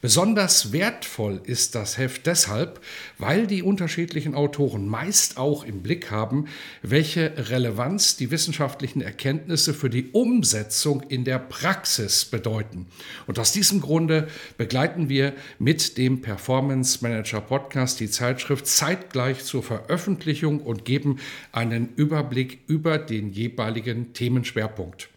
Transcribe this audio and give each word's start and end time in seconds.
Besonders 0.00 0.72
wertvoll 0.72 1.40
ist 1.44 1.74
das 1.74 1.98
Heft 1.98 2.26
deshalb, 2.26 2.80
weil 3.18 3.46
die 3.46 3.62
unterschiedlichen 3.62 4.34
Autoren 4.34 4.86
meist 4.86 5.38
auch 5.38 5.64
im 5.64 5.82
Blick 5.82 6.10
haben, 6.10 6.46
welche 6.82 7.32
Relevanz 7.50 8.16
die 8.16 8.30
wissenschaftlichen 8.30 9.00
Erkenntnisse 9.00 9.74
für 9.74 9.90
die 9.90 10.10
Umsetzung 10.12 11.02
in 11.02 11.24
der 11.24 11.38
Praxis 11.38 12.24
bedeuten. 12.24 12.86
Und 13.26 13.38
aus 13.38 13.52
diesem 13.52 13.80
Grunde 13.80 14.28
begleiten 14.58 15.08
wir 15.08 15.32
mit 15.58 15.96
dem 15.96 16.20
Performance 16.20 16.98
Manager 17.00 17.40
Podcast 17.40 18.00
die 18.00 18.10
Zeitschrift 18.10 18.66
zeitgleich 18.66 19.44
zur 19.44 19.62
Veröffentlichung 19.62 20.60
und 20.60 20.84
geben 20.84 21.18
einen 21.52 21.94
Überblick 21.96 22.60
über 22.66 22.98
den 22.98 23.32
jeweiligen 23.32 24.12
Themenschwerpunkt. 24.12 25.08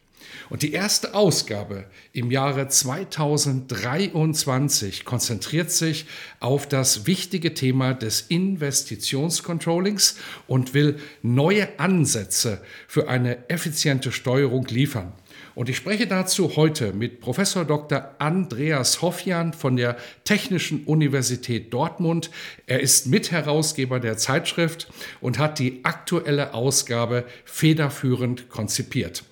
Und 0.49 0.61
die 0.61 0.73
erste 0.73 1.13
Ausgabe 1.13 1.85
im 2.13 2.31
Jahre 2.31 2.67
2023 2.67 5.05
konzentriert 5.05 5.71
sich 5.71 6.05
auf 6.39 6.67
das 6.67 7.05
wichtige 7.05 7.53
Thema 7.53 7.93
des 7.93 8.21
Investitionscontrollings 8.21 10.17
und 10.47 10.73
will 10.73 10.97
neue 11.21 11.79
Ansätze 11.79 12.61
für 12.87 13.09
eine 13.09 13.47
effiziente 13.49 14.11
Steuerung 14.11 14.65
liefern. 14.67 15.13
Und 15.57 15.69
ich 15.69 15.77
spreche 15.77 16.05
dazu 16.05 16.55
heute 16.55 16.93
mit 16.93 17.19
Professor 17.19 17.65
Dr. 17.65 18.13
Andreas 18.19 19.01
Hoffjan 19.01 19.53
von 19.53 19.75
der 19.75 19.97
Technischen 20.23 20.83
Universität 20.83 21.73
Dortmund. 21.73 22.29
Er 22.67 22.79
ist 22.79 23.07
Mitherausgeber 23.07 23.99
der 23.99 24.17
Zeitschrift 24.17 24.87
und 25.19 25.39
hat 25.39 25.57
die 25.57 25.83
aktuelle 25.83 26.53
Ausgabe 26.53 27.25
federführend 27.43 28.49
konzipiert. 28.49 29.23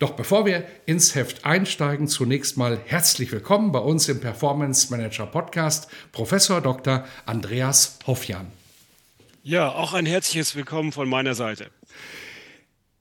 Doch 0.00 0.12
bevor 0.12 0.46
wir 0.46 0.64
ins 0.86 1.14
Heft 1.14 1.44
einsteigen, 1.44 2.08
zunächst 2.08 2.56
mal 2.56 2.80
herzlich 2.86 3.30
willkommen 3.32 3.70
bei 3.70 3.80
uns 3.80 4.08
im 4.08 4.18
Performance 4.18 4.90
Manager 4.90 5.26
Podcast, 5.26 5.88
Professor 6.10 6.62
Dr. 6.62 7.04
Andreas 7.26 7.98
Hoffjan. 8.06 8.50
Ja, 9.42 9.68
auch 9.68 9.92
ein 9.92 10.06
herzliches 10.06 10.56
Willkommen 10.56 10.92
von 10.92 11.06
meiner 11.06 11.34
Seite. 11.34 11.70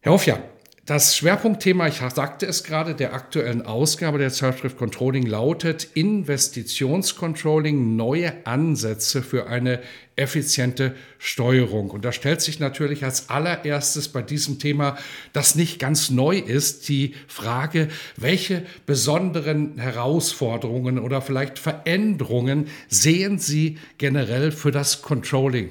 Herr 0.01 0.11
Hoffjan, 0.11 0.43
das 0.89 1.15
Schwerpunktthema, 1.15 1.87
ich 1.87 1.97
sagte 1.97 2.47
es 2.47 2.63
gerade, 2.63 2.95
der 2.95 3.13
aktuellen 3.13 3.61
Ausgabe 3.61 4.17
der 4.17 4.31
Zeitschrift 4.31 4.75
Controlling 4.75 5.27
lautet 5.27 5.87
Investitionscontrolling, 5.93 7.95
neue 7.95 8.43
Ansätze 8.47 9.21
für 9.21 9.45
eine 9.45 9.81
effiziente 10.15 10.95
Steuerung. 11.19 11.91
Und 11.91 12.05
da 12.05 12.11
stellt 12.11 12.41
sich 12.41 12.59
natürlich 12.59 13.03
als 13.03 13.29
allererstes 13.29 14.07
bei 14.07 14.23
diesem 14.23 14.57
Thema, 14.57 14.97
das 15.31 15.53
nicht 15.53 15.77
ganz 15.77 16.09
neu 16.09 16.39
ist, 16.39 16.89
die 16.89 17.13
Frage, 17.27 17.89
welche 18.17 18.65
besonderen 18.87 19.77
Herausforderungen 19.77 20.97
oder 20.97 21.21
vielleicht 21.21 21.59
Veränderungen 21.59 22.65
sehen 22.87 23.37
Sie 23.37 23.77
generell 23.99 24.51
für 24.51 24.71
das 24.71 25.03
Controlling? 25.03 25.69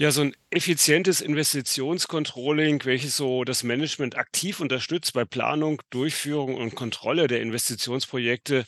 Ja, 0.00 0.12
so 0.12 0.20
ein 0.22 0.32
effizientes 0.50 1.20
Investitionscontrolling, 1.20 2.84
welches 2.84 3.16
so 3.16 3.42
das 3.44 3.64
Management 3.64 4.16
aktiv 4.16 4.60
unterstützt 4.60 5.12
bei 5.12 5.24
Planung, 5.24 5.82
Durchführung 5.90 6.54
und 6.54 6.76
Kontrolle 6.76 7.26
der 7.26 7.40
Investitionsprojekte, 7.40 8.64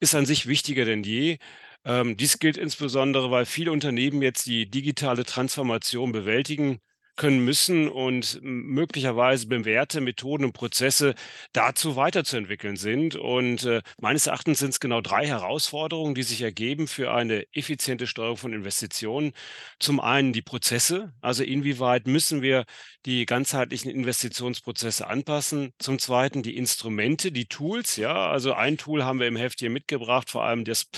ist 0.00 0.14
an 0.16 0.26
sich 0.26 0.46
wichtiger 0.48 0.84
denn 0.84 1.04
je. 1.04 1.38
Ähm, 1.84 2.16
dies 2.16 2.38
gilt 2.40 2.56
insbesondere, 2.56 3.30
weil 3.30 3.46
viele 3.46 3.70
Unternehmen 3.72 4.22
jetzt 4.22 4.46
die 4.46 4.68
digitale 4.70 5.24
Transformation 5.24 6.10
bewältigen 6.12 6.80
können 7.22 7.44
müssen 7.44 7.88
und 7.88 8.40
möglicherweise 8.42 9.46
bewährte 9.46 10.00
Methoden 10.00 10.44
und 10.44 10.54
Prozesse 10.54 11.14
dazu 11.52 11.94
weiterzuentwickeln 11.94 12.74
sind. 12.76 13.14
Und 13.14 13.62
äh, 13.64 13.80
meines 14.00 14.26
Erachtens 14.26 14.58
sind 14.58 14.70
es 14.70 14.80
genau 14.80 15.00
drei 15.00 15.24
Herausforderungen, 15.28 16.16
die 16.16 16.24
sich 16.24 16.42
ergeben 16.42 16.88
für 16.88 17.12
eine 17.12 17.46
effiziente 17.52 18.08
Steuerung 18.08 18.38
von 18.38 18.52
Investitionen. 18.52 19.34
Zum 19.78 20.00
einen 20.00 20.32
die 20.32 20.42
Prozesse, 20.42 21.12
also 21.20 21.44
inwieweit 21.44 22.08
müssen 22.08 22.42
wir 22.42 22.64
die 23.06 23.24
ganzheitlichen 23.24 23.92
Investitionsprozesse 23.92 25.06
anpassen. 25.06 25.72
Zum 25.78 26.00
zweiten 26.00 26.42
die 26.42 26.56
Instrumente, 26.56 27.30
die 27.30 27.46
Tools, 27.46 27.94
ja, 27.94 28.30
also 28.30 28.52
ein 28.54 28.78
Tool 28.78 29.04
haben 29.04 29.20
wir 29.20 29.28
im 29.28 29.36
Heft 29.36 29.60
hier 29.60 29.70
mitgebracht, 29.70 30.28
vor 30.28 30.42
allem 30.42 30.64
das 30.64 30.88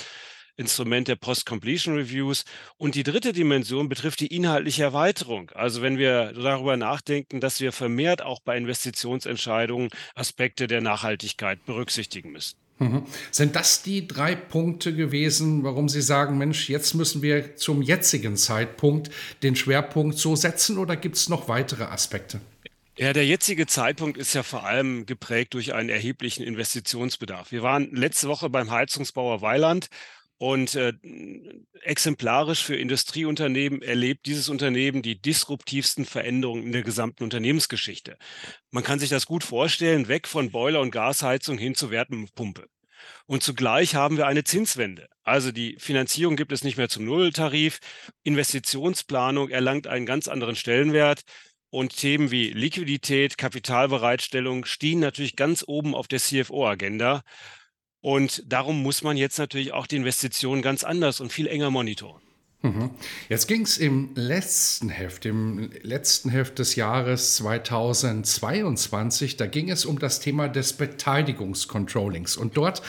Instrument 0.56 1.08
der 1.08 1.16
Post-Completion 1.16 1.96
Reviews. 1.96 2.44
Und 2.76 2.94
die 2.94 3.02
dritte 3.02 3.32
Dimension 3.32 3.88
betrifft 3.88 4.20
die 4.20 4.34
inhaltliche 4.34 4.82
Erweiterung. 4.82 5.50
Also 5.54 5.82
wenn 5.82 5.98
wir 5.98 6.32
darüber 6.32 6.76
nachdenken, 6.76 7.40
dass 7.40 7.60
wir 7.60 7.72
vermehrt 7.72 8.22
auch 8.22 8.40
bei 8.40 8.56
Investitionsentscheidungen 8.56 9.90
Aspekte 10.14 10.66
der 10.66 10.80
Nachhaltigkeit 10.80 11.64
berücksichtigen 11.66 12.32
müssen. 12.32 12.56
Mhm. 12.78 13.04
Sind 13.30 13.54
das 13.54 13.82
die 13.82 14.08
drei 14.08 14.34
Punkte 14.34 14.94
gewesen, 14.94 15.62
warum 15.62 15.88
Sie 15.88 16.02
sagen, 16.02 16.38
Mensch, 16.38 16.68
jetzt 16.68 16.94
müssen 16.94 17.22
wir 17.22 17.56
zum 17.56 17.82
jetzigen 17.82 18.36
Zeitpunkt 18.36 19.10
den 19.42 19.54
Schwerpunkt 19.54 20.18
so 20.18 20.34
setzen 20.34 20.78
oder 20.78 20.96
gibt 20.96 21.16
es 21.16 21.28
noch 21.28 21.48
weitere 21.48 21.84
Aspekte? 21.84 22.40
Ja, 22.96 23.12
der 23.12 23.26
jetzige 23.26 23.66
Zeitpunkt 23.66 24.16
ist 24.18 24.34
ja 24.34 24.44
vor 24.44 24.64
allem 24.64 25.04
geprägt 25.04 25.54
durch 25.54 25.74
einen 25.74 25.88
erheblichen 25.88 26.44
Investitionsbedarf. 26.44 27.50
Wir 27.50 27.62
waren 27.62 27.90
letzte 27.92 28.28
Woche 28.28 28.48
beim 28.50 28.70
Heizungsbauer 28.70 29.40
Weiland 29.40 29.88
und 30.44 30.74
äh, 30.74 30.92
exemplarisch 31.80 32.62
für 32.64 32.76
Industrieunternehmen 32.76 33.80
erlebt 33.80 34.26
dieses 34.26 34.50
Unternehmen 34.50 35.00
die 35.00 35.18
disruptivsten 35.18 36.04
Veränderungen 36.04 36.64
in 36.64 36.72
der 36.72 36.82
gesamten 36.82 37.24
Unternehmensgeschichte. 37.24 38.18
Man 38.70 38.84
kann 38.84 38.98
sich 38.98 39.08
das 39.08 39.24
gut 39.24 39.42
vorstellen, 39.42 40.06
weg 40.06 40.28
von 40.28 40.50
Boiler- 40.50 40.82
und 40.82 40.90
Gasheizung 40.90 41.56
hin 41.56 41.74
zur 41.74 41.90
Wärmepumpe. 41.90 42.66
Und 43.24 43.42
zugleich 43.42 43.94
haben 43.94 44.18
wir 44.18 44.26
eine 44.26 44.44
Zinswende. 44.44 45.08
Also 45.22 45.50
die 45.50 45.76
Finanzierung 45.78 46.36
gibt 46.36 46.52
es 46.52 46.62
nicht 46.62 46.76
mehr 46.76 46.90
zum 46.90 47.06
Nulltarif. 47.06 47.78
Investitionsplanung 48.22 49.48
erlangt 49.48 49.86
einen 49.86 50.04
ganz 50.04 50.28
anderen 50.28 50.56
Stellenwert. 50.56 51.22
Und 51.70 51.96
Themen 51.96 52.30
wie 52.30 52.50
Liquidität, 52.50 53.38
Kapitalbereitstellung 53.38 54.66
stehen 54.66 55.00
natürlich 55.00 55.36
ganz 55.36 55.64
oben 55.66 55.94
auf 55.94 56.06
der 56.06 56.20
CFO-Agenda. 56.20 57.22
Und 58.04 58.52
darum 58.52 58.82
muss 58.82 59.02
man 59.02 59.16
jetzt 59.16 59.38
natürlich 59.38 59.72
auch 59.72 59.86
die 59.86 59.96
Investitionen 59.96 60.60
ganz 60.60 60.84
anders 60.84 61.22
und 61.22 61.32
viel 61.32 61.46
enger 61.46 61.70
monitoren. 61.70 62.20
Mhm. 62.60 62.90
Jetzt 63.30 63.48
ging 63.48 63.62
es 63.62 63.78
im 63.78 64.10
letzten 64.14 64.90
Heft, 64.90 65.24
im 65.24 65.70
letzten 65.80 66.28
Heft 66.28 66.58
des 66.58 66.76
Jahres 66.76 67.36
2022, 67.36 69.38
da 69.38 69.46
ging 69.46 69.70
es 69.70 69.86
um 69.86 69.98
das 69.98 70.20
Thema 70.20 70.48
des 70.48 70.74
Beteiligungscontrollings. 70.74 72.36
Und 72.36 72.58
dort 72.58 72.82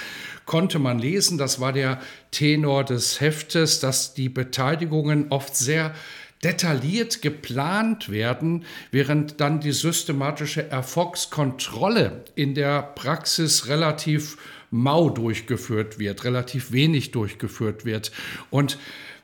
konnte 0.45 0.79
man 0.79 0.99
lesen, 0.99 1.37
das 1.37 1.61
war 1.61 1.71
der 1.71 2.01
Tenor 2.31 2.83
des 2.83 3.21
Heftes, 3.21 3.79
dass 3.79 4.15
die 4.15 4.27
Beteiligungen 4.27 5.27
oft 5.29 5.55
sehr 5.55 5.95
detailliert 6.43 7.21
geplant 7.21 8.09
werden, 8.09 8.65
während 8.91 9.39
dann 9.39 9.61
die 9.61 9.71
systematische 9.71 10.69
Erfolgskontrolle 10.69 12.25
in 12.35 12.53
der 12.53 12.81
Praxis 12.81 13.69
relativ 13.69 14.35
mau 14.71 15.09
durchgeführt 15.09 15.99
wird, 15.99 16.23
relativ 16.23 16.71
wenig 16.71 17.11
durchgeführt 17.11 17.85
wird. 17.85 18.11
Und 18.49 18.77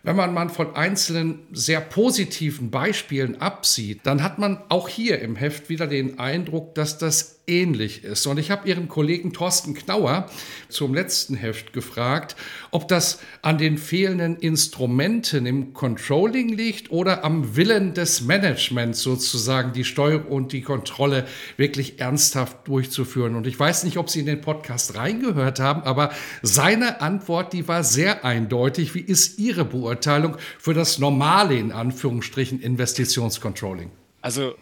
wenn 0.04 0.16
man 0.16 0.34
mal 0.34 0.50
von 0.50 0.76
einzelnen 0.76 1.40
sehr 1.52 1.80
positiven 1.80 2.72
Beispielen 2.72 3.40
absieht, 3.40 4.02
dann 4.04 4.24
hat 4.24 4.40
man 4.40 4.60
auch 4.70 4.90
hier 4.90 5.20
im 5.20 5.36
Heft 5.36 5.70
wieder 5.70 5.86
den 5.86 6.18
Eindruck, 6.18 6.74
dass 6.74 6.98
das 6.98 7.41
ähnlich 7.48 8.04
ist. 8.04 8.26
Und 8.28 8.38
ich 8.38 8.52
habe 8.52 8.68
Ihren 8.68 8.88
Kollegen 8.88 9.34
Thorsten 9.34 9.74
Knauer 9.74 10.30
zum 10.70 10.94
letzten 10.94 11.36
Heft 11.36 11.74
gefragt, 11.74 12.36
ob 12.72 12.88
das 12.88 13.20
an 13.42 13.58
den 13.58 13.78
fehlenden 13.78 14.38
Instrumenten 14.38 15.46
im 15.46 15.74
Controlling 15.74 16.50
liegt 16.50 16.92
oder 16.92 17.24
am 17.24 17.56
Willen 17.56 17.94
des 17.94 18.22
Managements 18.22 19.02
sozusagen 19.02 19.74
die 19.74 19.84
Steuerung 19.84 20.26
und 20.28 20.52
die 20.54 20.62
Kontrolle 20.62 21.26
wirklich 21.58 22.00
ernsthaft 22.00 22.68
durchzuführen. 22.68 23.36
Und 23.36 23.48
ich 23.48 23.60
weiß 23.60 23.84
nicht, 23.84 23.98
ob 23.98 24.10
Sie 24.10 24.20
in 24.20 24.26
den 24.26 24.42
Podcast 24.42 24.96
reingehört 24.96 25.60
haben, 25.60 25.84
aber 25.84 26.12
seine 26.42 27.02
Antwort, 27.02 27.54
die 27.54 27.68
war 27.68 27.84
sehr 27.84 28.24
eindeutig. 28.24 28.96
Wie 28.96 29.02
ist 29.02 29.40
Ihre 29.40 29.66
Beurteilung 29.66 30.38
für 30.60 30.74
das 30.74 31.00
normale, 31.00 31.56
in 31.56 31.72
Anführungsstrichen, 31.72 32.62
Investitionscontrolling? 32.62 33.92
Also 34.22 34.56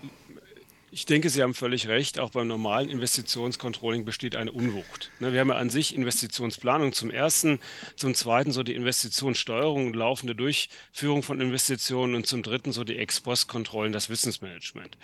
ich 0.91 1.05
denke, 1.05 1.29
Sie 1.29 1.43
haben 1.43 1.53
völlig 1.53 1.87
recht. 1.87 2.19
Auch 2.19 2.31
beim 2.31 2.47
normalen 2.47 2.89
Investitionscontrolling 2.89 4.05
besteht 4.05 4.35
eine 4.35 4.51
Unwucht. 4.51 5.11
Ne, 5.19 5.33
wir 5.33 5.39
haben 5.39 5.49
ja 5.49 5.55
an 5.55 5.69
sich 5.69 5.95
Investitionsplanung 5.95 6.93
zum 6.93 7.11
ersten, 7.11 7.59
zum 7.95 8.15
zweiten 8.15 8.51
so 8.51 8.63
die 8.63 8.75
Investitionssteuerung 8.75 9.87
und 9.87 9.95
laufende 9.95 10.35
Durchführung 10.35 11.23
von 11.23 11.41
Investitionen 11.41 12.15
und 12.15 12.27
zum 12.27 12.43
dritten 12.43 12.71
so 12.71 12.83
die 12.83 12.97
Ex-Post-Kontrollen, 12.97 13.91
das 13.91 14.09
Wissensmanagement. 14.09 14.97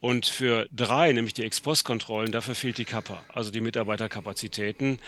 Und 0.00 0.26
für 0.26 0.68
drei, 0.72 1.12
nämlich 1.12 1.34
die 1.34 1.44
Ex-Post-Kontrollen, 1.44 2.32
dafür 2.32 2.54
fehlt 2.54 2.78
die 2.78 2.84
Kappa, 2.84 3.24
also 3.28 3.50
die 3.50 3.60
Mitarbeiterkapazitäten. 3.60 5.00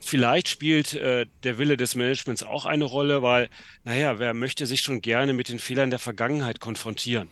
Vielleicht 0.00 0.48
spielt 0.48 0.94
äh, 0.94 1.26
der 1.42 1.58
Wille 1.58 1.76
des 1.76 1.94
Managements 1.94 2.42
auch 2.42 2.64
eine 2.66 2.84
Rolle, 2.84 3.22
weil, 3.22 3.48
naja, 3.84 4.18
wer 4.18 4.32
möchte 4.34 4.66
sich 4.66 4.80
schon 4.80 5.00
gerne 5.00 5.32
mit 5.32 5.48
den 5.48 5.58
Fehlern 5.58 5.90
der 5.90 5.98
Vergangenheit 5.98 6.60
konfrontieren? 6.60 7.28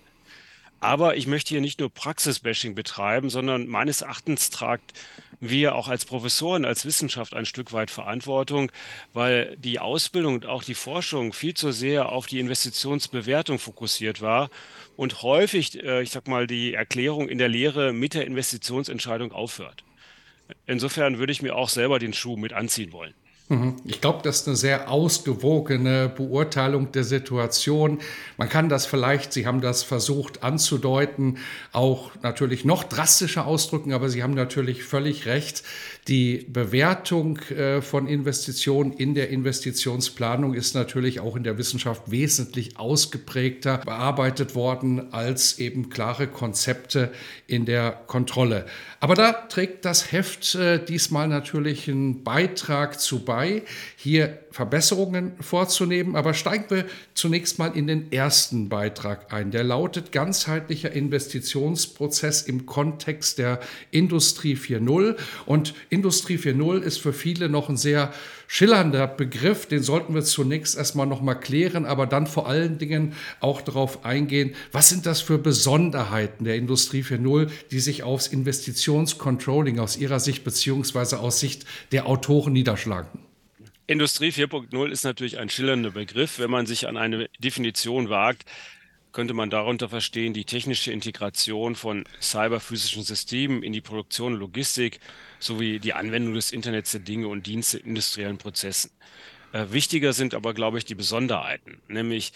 Aber 0.80 1.16
ich 1.16 1.26
möchte 1.26 1.50
hier 1.50 1.60
nicht 1.60 1.80
nur 1.80 1.90
Praxisbashing 1.90 2.74
betreiben, 2.74 3.30
sondern 3.30 3.66
meines 3.66 4.02
Erachtens 4.02 4.50
tragt 4.50 4.92
wir 5.40 5.74
auch 5.74 5.88
als 5.88 6.04
Professoren, 6.04 6.64
als 6.64 6.84
Wissenschaft 6.84 7.34
ein 7.34 7.46
Stück 7.46 7.72
weit 7.72 7.90
Verantwortung, 7.90 8.72
weil 9.12 9.56
die 9.56 9.78
Ausbildung 9.78 10.34
und 10.34 10.46
auch 10.46 10.64
die 10.64 10.74
Forschung 10.74 11.32
viel 11.32 11.54
zu 11.54 11.72
sehr 11.72 12.10
auf 12.10 12.26
die 12.26 12.40
Investitionsbewertung 12.40 13.58
fokussiert 13.58 14.20
war 14.20 14.50
und 14.96 15.22
häufig, 15.22 15.82
äh, 15.82 16.02
ich 16.02 16.10
sag 16.10 16.26
mal, 16.28 16.46
die 16.46 16.74
Erklärung 16.74 17.28
in 17.28 17.38
der 17.38 17.48
Lehre 17.48 17.92
mit 17.92 18.14
der 18.14 18.26
Investitionsentscheidung 18.26 19.32
aufhört. 19.32 19.84
Insofern 20.66 21.18
würde 21.18 21.32
ich 21.32 21.42
mir 21.42 21.54
auch 21.54 21.68
selber 21.68 21.98
den 21.98 22.12
Schuh 22.12 22.36
mit 22.36 22.52
anziehen 22.52 22.92
wollen. 22.92 23.14
Mhm. 23.48 23.76
Ich 23.84 24.02
glaube, 24.02 24.20
das 24.22 24.40
ist 24.40 24.48
eine 24.48 24.56
sehr 24.56 24.90
ausgewogene 24.90 26.10
Beurteilung 26.14 26.92
der 26.92 27.04
Situation. 27.04 27.98
Man 28.36 28.48
kann 28.48 28.68
das 28.68 28.84
vielleicht, 28.84 29.32
Sie 29.32 29.46
haben 29.46 29.62
das 29.62 29.82
versucht 29.82 30.42
anzudeuten, 30.42 31.38
auch 31.72 32.10
natürlich 32.22 32.66
noch 32.66 32.84
drastischer 32.84 33.46
ausdrücken, 33.46 33.92
aber 33.94 34.10
Sie 34.10 34.22
haben 34.22 34.34
natürlich 34.34 34.84
völlig 34.84 35.24
recht. 35.24 35.62
Die 36.08 36.46
Bewertung 36.48 37.38
äh, 37.50 37.82
von 37.82 38.06
Investitionen 38.06 38.94
in 38.94 39.14
der 39.14 39.28
Investitionsplanung 39.28 40.54
ist 40.54 40.74
natürlich 40.74 41.20
auch 41.20 41.36
in 41.36 41.44
der 41.44 41.58
Wissenschaft 41.58 42.10
wesentlich 42.10 42.78
ausgeprägter 42.78 43.76
bearbeitet 43.84 44.54
worden 44.54 45.12
als 45.12 45.58
eben 45.58 45.90
klare 45.90 46.26
Konzepte 46.26 47.12
in 47.46 47.66
der 47.66 47.92
Kontrolle. 48.06 48.64
Aber 49.00 49.14
da 49.14 49.32
trägt 49.32 49.84
das 49.84 50.10
Heft 50.10 50.54
äh, 50.54 50.82
diesmal 50.82 51.28
natürlich 51.28 51.90
einen 51.90 52.24
Beitrag 52.24 52.98
zu 52.98 53.22
bei, 53.24 53.62
hier 53.96 54.38
Verbesserungen 54.50 55.32
vorzunehmen. 55.40 56.16
Aber 56.16 56.34
steigen 56.34 56.64
wir 56.68 56.84
zunächst 57.14 57.58
mal 57.58 57.76
in 57.76 57.86
den 57.86 58.10
ersten 58.10 58.68
Beitrag 58.68 59.32
ein. 59.32 59.50
Der 59.50 59.62
lautet 59.62 60.10
ganzheitlicher 60.10 60.90
Investitionsprozess 60.90 62.42
im 62.42 62.66
Kontext 62.66 63.38
der 63.38 63.60
Industrie 63.90 64.56
4.0. 64.56 65.16
Und 65.46 65.74
Industrie 65.98 66.36
4.0 66.36 66.78
ist 66.78 66.98
für 66.98 67.12
viele 67.12 67.48
noch 67.48 67.68
ein 67.68 67.76
sehr 67.76 68.14
schillernder 68.46 69.08
Begriff. 69.08 69.66
Den 69.66 69.82
sollten 69.82 70.14
wir 70.14 70.22
zunächst 70.22 70.76
erstmal 70.76 71.08
noch 71.08 71.20
mal 71.20 71.34
klären, 71.34 71.86
aber 71.86 72.06
dann 72.06 72.28
vor 72.28 72.46
allen 72.48 72.78
Dingen 72.78 73.14
auch 73.40 73.62
darauf 73.62 74.04
eingehen, 74.04 74.54
was 74.70 74.90
sind 74.90 75.06
das 75.06 75.20
für 75.20 75.38
Besonderheiten 75.38 76.44
der 76.44 76.54
Industrie 76.54 77.02
4.0, 77.02 77.50
die 77.72 77.80
sich 77.80 78.04
aufs 78.04 78.28
Investitionscontrolling 78.28 79.80
aus 79.80 79.96
Ihrer 79.96 80.20
Sicht 80.20 80.44
beziehungsweise 80.44 81.18
aus 81.18 81.40
Sicht 81.40 81.64
der 81.90 82.06
Autoren 82.06 82.52
niederschlagen? 82.52 83.18
Industrie 83.88 84.28
4.0 84.28 84.90
ist 84.90 85.02
natürlich 85.02 85.38
ein 85.38 85.48
schillernder 85.48 85.90
Begriff. 85.90 86.38
Wenn 86.38 86.50
man 86.52 86.66
sich 86.66 86.86
an 86.86 86.96
eine 86.96 87.28
Definition 87.40 88.08
wagt, 88.08 88.44
könnte 89.12 89.34
man 89.34 89.50
darunter 89.50 89.88
verstehen 89.88 90.34
die 90.34 90.44
technische 90.44 90.92
Integration 90.92 91.74
von 91.74 92.04
cyberphysischen 92.20 93.02
Systemen 93.02 93.62
in 93.62 93.72
die 93.72 93.80
Produktion 93.80 94.34
und 94.34 94.40
Logistik 94.40 95.00
sowie 95.38 95.78
die 95.78 95.94
Anwendung 95.94 96.34
des 96.34 96.52
Internets 96.52 96.92
der 96.92 97.00
Dinge 97.00 97.28
und 97.28 97.46
Dienste 97.46 97.78
in 97.78 97.88
industriellen 97.88 98.38
Prozessen. 98.38 98.90
Äh, 99.52 99.66
wichtiger 99.70 100.12
sind 100.12 100.34
aber, 100.34 100.54
glaube 100.54 100.78
ich, 100.78 100.84
die 100.84 100.94
Besonderheiten, 100.94 101.80
nämlich 101.88 102.32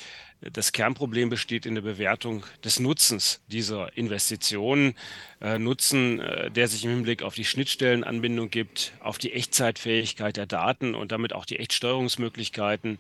das 0.50 0.72
Kernproblem 0.72 1.28
besteht 1.28 1.66
in 1.66 1.76
der 1.76 1.82
Bewertung 1.82 2.44
des 2.64 2.80
Nutzens 2.80 3.40
dieser 3.46 3.96
Investitionen. 3.96 4.94
Äh, 5.40 5.58
Nutzen, 5.58 6.18
äh, 6.18 6.50
der 6.50 6.66
sich 6.66 6.84
im 6.84 6.90
Hinblick 6.90 7.22
auf 7.22 7.36
die 7.36 7.44
Schnittstellenanbindung 7.44 8.50
gibt, 8.50 8.92
auf 9.00 9.18
die 9.18 9.32
Echtzeitfähigkeit 9.32 10.36
der 10.36 10.46
Daten 10.46 10.96
und 10.96 11.12
damit 11.12 11.32
auch 11.32 11.44
die 11.44 11.60
Echtsteuerungsmöglichkeiten, 11.60 12.98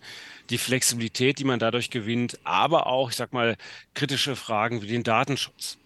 die 0.50 0.58
Flexibilität, 0.58 1.40
die 1.40 1.44
man 1.44 1.58
dadurch 1.58 1.90
gewinnt, 1.90 2.38
aber 2.44 2.86
auch, 2.86 3.10
ich 3.10 3.16
sag 3.16 3.32
mal, 3.32 3.56
kritische 3.94 4.36
Fragen 4.36 4.82
wie 4.82 4.86
den 4.88 5.02
Datenschutz. 5.02 5.78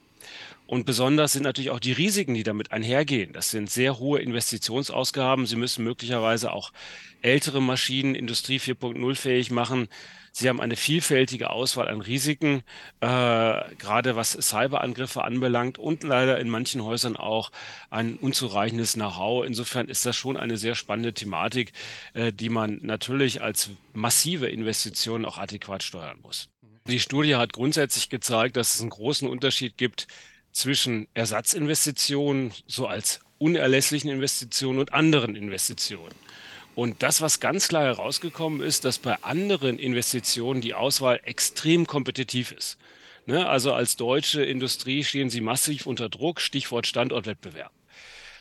Und 0.66 0.84
besonders 0.84 1.32
sind 1.32 1.44
natürlich 1.44 1.70
auch 1.70 1.80
die 1.80 1.92
Risiken, 1.92 2.34
die 2.34 2.42
damit 2.42 2.72
einhergehen. 2.72 3.32
Das 3.32 3.50
sind 3.50 3.70
sehr 3.70 3.98
hohe 3.98 4.20
Investitionsausgaben. 4.20 5.46
Sie 5.46 5.56
müssen 5.56 5.84
möglicherweise 5.84 6.52
auch 6.52 6.72
ältere 7.22 7.62
Maschinen 7.62 8.14
Industrie 8.14 8.58
4.0 8.58 9.14
fähig 9.14 9.50
machen. 9.50 9.88
Sie 10.38 10.50
haben 10.50 10.60
eine 10.60 10.76
vielfältige 10.76 11.48
Auswahl 11.48 11.88
an 11.88 12.02
Risiken, 12.02 12.62
äh, 13.00 13.06
gerade 13.78 14.16
was 14.16 14.32
Cyberangriffe 14.32 15.24
anbelangt 15.24 15.78
und 15.78 16.02
leider 16.02 16.38
in 16.38 16.50
manchen 16.50 16.84
Häusern 16.84 17.16
auch 17.16 17.50
ein 17.88 18.16
unzureichendes 18.16 18.94
Know-how. 18.94 19.46
Insofern 19.46 19.88
ist 19.88 20.04
das 20.04 20.14
schon 20.14 20.36
eine 20.36 20.58
sehr 20.58 20.74
spannende 20.74 21.14
Thematik, 21.14 21.72
äh, 22.12 22.34
die 22.34 22.50
man 22.50 22.80
natürlich 22.82 23.40
als 23.40 23.70
massive 23.94 24.48
Investition 24.48 25.24
auch 25.24 25.38
adäquat 25.38 25.82
steuern 25.82 26.18
muss. 26.20 26.50
Die 26.86 27.00
Studie 27.00 27.36
hat 27.36 27.54
grundsätzlich 27.54 28.10
gezeigt, 28.10 28.58
dass 28.58 28.74
es 28.74 28.82
einen 28.82 28.90
großen 28.90 29.26
Unterschied 29.26 29.78
gibt 29.78 30.06
zwischen 30.56 31.06
Ersatzinvestitionen, 31.12 32.52
so 32.66 32.86
als 32.86 33.20
unerlässlichen 33.38 34.10
Investitionen 34.10 34.78
und 34.78 34.94
anderen 34.94 35.36
Investitionen. 35.36 36.14
Und 36.74 37.02
das, 37.02 37.20
was 37.20 37.40
ganz 37.40 37.68
klar 37.68 37.84
herausgekommen 37.84 38.62
ist, 38.62 38.84
dass 38.84 38.98
bei 38.98 39.22
anderen 39.22 39.78
Investitionen 39.78 40.62
die 40.62 40.74
Auswahl 40.74 41.20
extrem 41.24 41.86
kompetitiv 41.86 42.52
ist. 42.52 42.78
Ne? 43.26 43.46
Also 43.46 43.74
als 43.74 43.96
deutsche 43.96 44.42
Industrie 44.42 45.04
stehen 45.04 45.28
sie 45.28 45.42
massiv 45.42 45.86
unter 45.86 46.08
Druck, 46.08 46.40
Stichwort 46.40 46.86
Standortwettbewerb. 46.86 47.72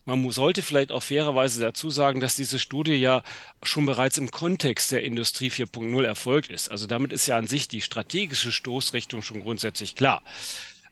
Man 0.06 0.30
sollte 0.32 0.62
vielleicht 0.62 0.92
auch 0.92 1.02
fairerweise 1.02 1.60
dazu 1.60 1.90
sagen, 1.90 2.20
dass 2.20 2.36
diese 2.36 2.60
Studie 2.60 2.94
ja 2.94 3.24
schon 3.64 3.86
bereits 3.86 4.18
im 4.18 4.32
Kontext 4.32 4.92
der 4.92 5.04
Industrie 5.04 5.50
4.0 5.50 6.04
erfolgt 6.04 6.52
ist. 6.52 6.70
Also 6.70 6.86
damit 6.86 7.12
ist 7.12 7.26
ja 7.26 7.38
an 7.38 7.48
sich 7.48 7.68
die 7.68 7.82
strategische 7.82 8.52
Stoßrichtung 8.52 9.24
schon 9.24 9.42
grundsätzlich 9.42 9.96
klar. 9.96 10.22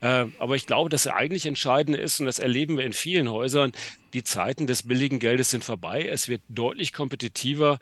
Äh, 0.04 0.26
aber 0.38 0.58
ich 0.58 0.68
glaube, 0.68 0.90
das 0.90 1.08
eigentlich 1.08 1.46
Entscheidende 1.46 1.98
ist, 1.98 2.20
und 2.20 2.26
das 2.26 2.38
erleben 2.38 2.78
wir 2.78 2.86
in 2.86 2.92
vielen 2.92 3.32
Häusern, 3.32 3.72
die 4.12 4.24
Zeiten 4.24 4.68
des 4.68 4.84
billigen 4.84 5.18
Geldes 5.18 5.50
sind 5.50 5.64
vorbei. 5.64 6.06
Es 6.06 6.28
wird 6.28 6.42
deutlich 6.50 6.92
kompetitiver. 6.92 7.80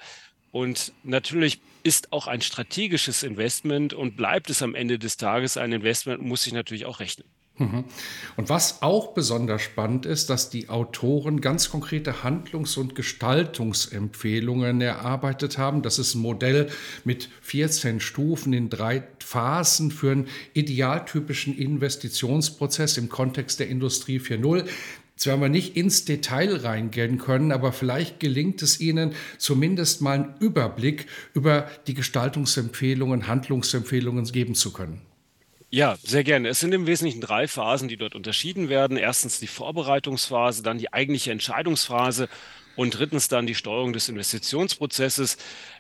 Und 0.52 0.94
natürlich 1.04 1.62
ist 1.82 2.14
auch 2.14 2.28
ein 2.28 2.42
strategisches 2.42 3.24
Investment 3.24 3.94
und 3.94 4.18
bleibt 4.18 4.52
es 4.52 4.62
am 4.62 4.76
Ende 4.76 5.00
des 5.00 5.18
Tages 5.18 5.58
ein 5.58 5.72
Investment, 5.72 6.22
muss 6.22 6.44
sich 6.44 6.54
natürlich 6.54 6.86
auch 6.86 7.00
rechnen. 7.00 7.28
Mhm. 7.62 7.84
Und 8.38 8.50
was 8.50 8.82
auch 8.82 9.14
besonders 9.14 9.62
spannend 9.62 10.06
ist, 10.06 10.30
dass 10.30 10.50
die 10.50 10.70
Autoren 10.70 11.42
ganz 11.42 11.70
konkrete 11.70 12.24
Handlungs- 12.24 12.78
und 12.78 12.96
Gestaltungsempfehlungen 12.96 14.82
erarbeitet 14.82 15.58
haben. 15.58 15.82
Das 15.82 16.00
ist 16.00 16.16
ein 16.16 16.22
Modell 16.22 16.70
mit 17.04 17.30
14 17.42 18.00
Stufen 18.00 18.54
in 18.54 18.70
drei 18.70 19.04
Phasen 19.20 19.92
für 19.92 20.12
einen 20.12 20.28
idealtypischen 20.54 21.56
Investitionsprozess 21.58 22.98
im 22.98 23.10
Kontext 23.10 23.60
der 23.60 23.70
Industrie 23.70 24.20
4.0. 24.20 24.66
Jetzt 25.16 25.28
werden 25.28 25.42
wir 25.42 25.50
nicht 25.50 25.78
ins 25.78 26.04
Detail 26.06 26.56
reingehen 26.56 27.20
können, 27.20 27.52
aber 27.52 27.74
vielleicht 27.74 28.20
gelingt 28.20 28.64
es 28.64 28.80
Ihnen 28.80 29.14
zumindest 29.38 30.02
mal 30.02 30.14
einen 30.14 30.34
Überblick 30.40 31.06
über 31.36 31.70
die 31.86 31.94
Gestaltungsempfehlungen, 31.94 33.28
Handlungsempfehlungen 33.28 34.26
geben 34.26 34.56
zu 34.56 34.74
können. 34.74 35.11
Ja, 35.74 35.98
sehr 36.04 36.24
gerne. 36.26 36.50
Es 36.50 36.60
sind 36.60 36.74
im 36.74 36.86
Wesentlichen 36.86 37.22
drei 37.22 37.48
Phasen, 37.48 37.88
die 37.88 37.96
dort 37.96 38.14
unterschieden 38.14 38.68
werden. 38.68 38.98
Erstens 38.98 39.40
die 39.40 39.48
Vorbereitungsphase, 39.48 40.64
dann 40.64 40.78
die 40.78 40.92
eigentliche 40.94 41.32
Entscheidungsphase 41.32 42.28
Und 42.76 42.98
drittens 42.98 43.30
dann 43.30 43.48
die 43.48 43.56
Steuerung 43.56 43.94
des 43.94 44.10
Investitionsprozesses. 44.10 45.38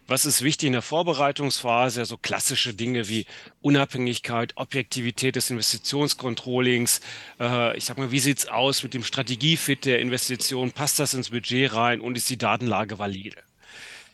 Was 0.07 0.25
ist 0.25 0.43
wichtig 0.43 0.67
in 0.67 0.74
der 0.74 0.83
Vorbereitungsphase? 0.83 2.05
So 2.05 2.17
klassische 2.17 2.75
Dinge 2.75 3.10
wie 3.10 3.25
Unabhängigkeit, 3.62 4.53
Objektivität 4.57 5.38
des 5.38 5.50
Investitionscontrollings. 5.51 7.01
Äh, 7.39 7.77
ich 7.77 7.86
sag 7.86 7.98
mal, 7.98 8.12
wie 8.12 8.19
sieht's 8.19 8.48
aus 8.48 8.83
mit 8.83 8.93
dem 8.93 9.03
Strategiefit 9.05 9.86
der 9.86 10.00
Investition? 10.01 10.74
Passt 10.74 11.00
das 11.00 11.15
ins 11.15 11.31
Budget 11.31 11.74
rein 11.74 12.01
und 12.01 12.17
ist 12.17 12.29
die 12.29 12.38
Datenlage 12.38 13.00
valide? 13.00 13.43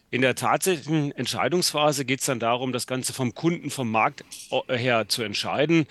In 0.10 0.22
der 0.22 0.36
tatsächlichen 0.36 1.12
Entscheidungsphase 1.12 2.06
geht 2.06 2.22
es 2.22 2.26
dann 2.28 2.40
darum, 2.40 2.72
das 2.72 2.88
Ganze 2.88 3.12
vom 3.12 3.34
Kunden, 3.34 3.70
vom 3.70 3.92
Markt 3.92 4.24
äh, 4.68 4.78
her 4.78 5.10
zu 5.10 5.22
entscheiden. 5.22 5.86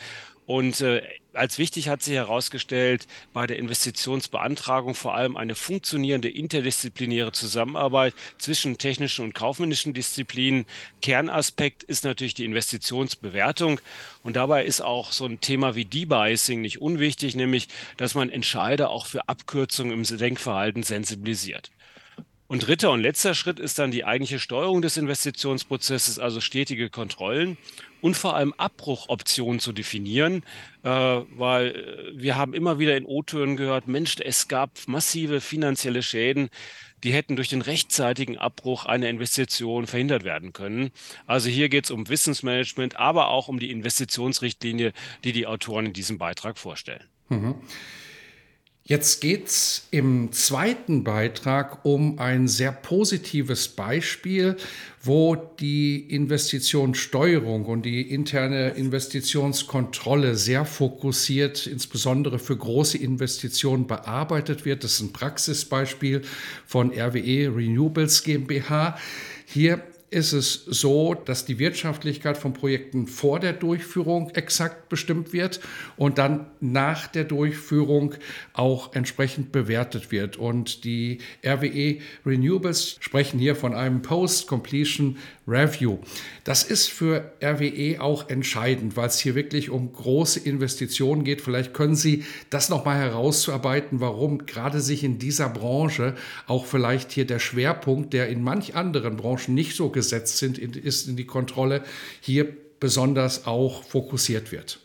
Und 0.46 0.80
äh, 0.80 1.02
als 1.34 1.58
wichtig 1.58 1.88
hat 1.88 2.02
sich 2.02 2.14
herausgestellt, 2.14 3.06
bei 3.34 3.46
der 3.46 3.58
Investitionsbeantragung 3.58 4.94
vor 4.94 5.14
allem 5.14 5.36
eine 5.36 5.54
funktionierende 5.54 6.30
interdisziplinäre 6.30 7.32
Zusammenarbeit 7.32 8.14
zwischen 8.38 8.78
technischen 8.78 9.24
und 9.24 9.34
kaufmännischen 9.34 9.92
Disziplinen. 9.92 10.64
Kernaspekt 11.02 11.82
ist 11.82 12.04
natürlich 12.04 12.34
die 12.34 12.44
Investitionsbewertung. 12.46 13.80
Und 14.22 14.36
dabei 14.36 14.64
ist 14.64 14.80
auch 14.80 15.12
so 15.12 15.26
ein 15.26 15.40
Thema 15.40 15.74
wie 15.74 15.84
Debiasing 15.84 16.62
nicht 16.62 16.80
unwichtig, 16.80 17.34
nämlich, 17.34 17.68
dass 17.98 18.14
man 18.14 18.30
Entscheider 18.30 18.88
auch 18.88 19.06
für 19.06 19.28
Abkürzungen 19.28 19.92
im 19.92 20.18
Denkverhalten 20.18 20.84
sensibilisiert. 20.84 21.70
Und 22.48 22.66
dritter 22.66 22.92
und 22.92 23.00
letzter 23.00 23.34
Schritt 23.34 23.58
ist 23.58 23.78
dann 23.78 23.90
die 23.90 24.04
eigentliche 24.04 24.38
Steuerung 24.38 24.80
des 24.80 24.96
Investitionsprozesses, 24.96 26.18
also 26.18 26.40
stetige 26.40 26.90
Kontrollen 26.90 27.58
und 28.00 28.16
vor 28.16 28.36
allem 28.36 28.52
Abbruchoptionen 28.52 29.58
zu 29.58 29.72
definieren, 29.72 30.44
äh, 30.84 30.88
weil 30.88 31.68
äh, 31.68 32.20
wir 32.20 32.36
haben 32.36 32.54
immer 32.54 32.78
wieder 32.78 32.96
in 32.96 33.04
O-Tönen 33.04 33.56
gehört, 33.56 33.88
Mensch, 33.88 34.16
es 34.20 34.46
gab 34.46 34.70
massive 34.86 35.40
finanzielle 35.40 36.02
Schäden, 36.02 36.50
die 37.02 37.12
hätten 37.12 37.36
durch 37.36 37.48
den 37.48 37.62
rechtzeitigen 37.62 38.38
Abbruch 38.38 38.86
einer 38.86 39.08
Investition 39.08 39.86
verhindert 39.86 40.24
werden 40.24 40.52
können. 40.52 40.90
Also 41.26 41.48
hier 41.48 41.68
geht 41.68 41.84
es 41.86 41.90
um 41.90 42.08
Wissensmanagement, 42.08 42.96
aber 42.96 43.28
auch 43.28 43.48
um 43.48 43.58
die 43.58 43.70
Investitionsrichtlinie, 43.70 44.92
die 45.24 45.32
die 45.32 45.46
Autoren 45.46 45.86
in 45.86 45.92
diesem 45.92 46.18
Beitrag 46.18 46.58
vorstellen. 46.58 47.04
Mhm. 47.28 47.56
Jetzt 48.88 49.20
geht 49.20 49.48
es 49.48 49.88
im 49.90 50.30
zweiten 50.30 51.02
Beitrag 51.02 51.84
um 51.84 52.20
ein 52.20 52.46
sehr 52.46 52.70
positives 52.70 53.66
Beispiel, 53.66 54.56
wo 55.02 55.34
die 55.34 55.98
Investitionssteuerung 56.08 57.64
und 57.64 57.82
die 57.82 58.02
interne 58.02 58.70
Investitionskontrolle 58.70 60.36
sehr 60.36 60.64
fokussiert, 60.64 61.66
insbesondere 61.66 62.38
für 62.38 62.56
große 62.56 62.96
Investitionen 62.96 63.88
bearbeitet 63.88 64.64
wird. 64.64 64.84
Das 64.84 64.92
ist 64.92 65.00
ein 65.00 65.12
Praxisbeispiel 65.12 66.22
von 66.64 66.92
RWE 66.92 67.56
Renewables 67.56 68.22
GmbH. 68.22 68.96
Hier 69.46 69.82
ist 70.10 70.32
es 70.32 70.64
so, 70.66 71.14
dass 71.14 71.44
die 71.44 71.58
Wirtschaftlichkeit 71.58 72.38
von 72.38 72.52
Projekten 72.52 73.06
vor 73.06 73.40
der 73.40 73.52
Durchführung 73.52 74.30
exakt 74.30 74.88
bestimmt 74.88 75.32
wird 75.32 75.60
und 75.96 76.18
dann 76.18 76.46
nach 76.60 77.08
der 77.08 77.24
Durchführung 77.24 78.14
auch 78.52 78.94
entsprechend 78.94 79.50
bewertet 79.50 80.12
wird. 80.12 80.36
Und 80.36 80.84
die 80.84 81.18
RWE 81.44 81.98
Renewables 82.24 82.96
sprechen 83.00 83.40
hier 83.40 83.56
von 83.56 83.74
einem 83.74 84.02
Post-Completion 84.02 85.16
Review. 85.48 85.98
Das 86.44 86.64
ist 86.64 86.88
für 86.88 87.32
RWE 87.42 88.00
auch 88.00 88.28
entscheidend, 88.28 88.96
weil 88.96 89.06
es 89.06 89.18
hier 89.18 89.34
wirklich 89.34 89.70
um 89.70 89.92
große 89.92 90.40
Investitionen 90.40 91.24
geht. 91.24 91.40
Vielleicht 91.40 91.72
können 91.72 91.94
Sie 91.94 92.24
das 92.50 92.68
nochmal 92.68 92.98
herausarbeiten, 92.98 94.00
warum 94.00 94.46
gerade 94.46 94.80
sich 94.80 95.04
in 95.04 95.18
dieser 95.18 95.48
Branche 95.48 96.14
auch 96.46 96.66
vielleicht 96.66 97.12
hier 97.12 97.26
der 97.26 97.38
Schwerpunkt, 97.38 98.12
der 98.12 98.28
in 98.28 98.42
manch 98.42 98.74
anderen 98.74 99.16
Branchen 99.16 99.54
nicht 99.54 99.76
so 99.76 99.90
gesetzt 99.96 100.38
sind, 100.38 100.58
ist 100.58 101.08
in 101.08 101.16
die 101.16 101.26
Kontrolle, 101.26 101.82
hier 102.20 102.46
besonders 102.78 103.46
auch 103.46 103.82
fokussiert 103.82 104.52
wird. 104.52 104.78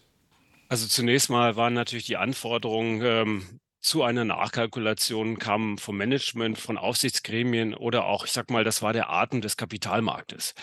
Also 0.70 0.88
zunächst 0.88 1.30
mal 1.30 1.58
waren 1.58 1.74
natürlich 1.74 2.06
die 2.06 2.18
Anforderungen 2.18 3.02
ähm, 3.04 3.60
zu 3.82 4.04
einer 4.04 4.24
Nachkalkulation 4.24 5.40
kamen 5.40 5.80
vom 5.80 5.98
Management, 5.98 6.60
von 6.60 6.78
Aufsichtsgremien 6.78 7.74
oder 7.74 8.06
auch, 8.06 8.26
ich 8.26 8.32
sag 8.32 8.52
mal, 8.52 8.64
das 8.64 8.84
war 8.84 8.94
der 8.94 9.10
Atem 9.10 9.42
des 9.42 9.58
Kapitalmarktes. 9.58 10.54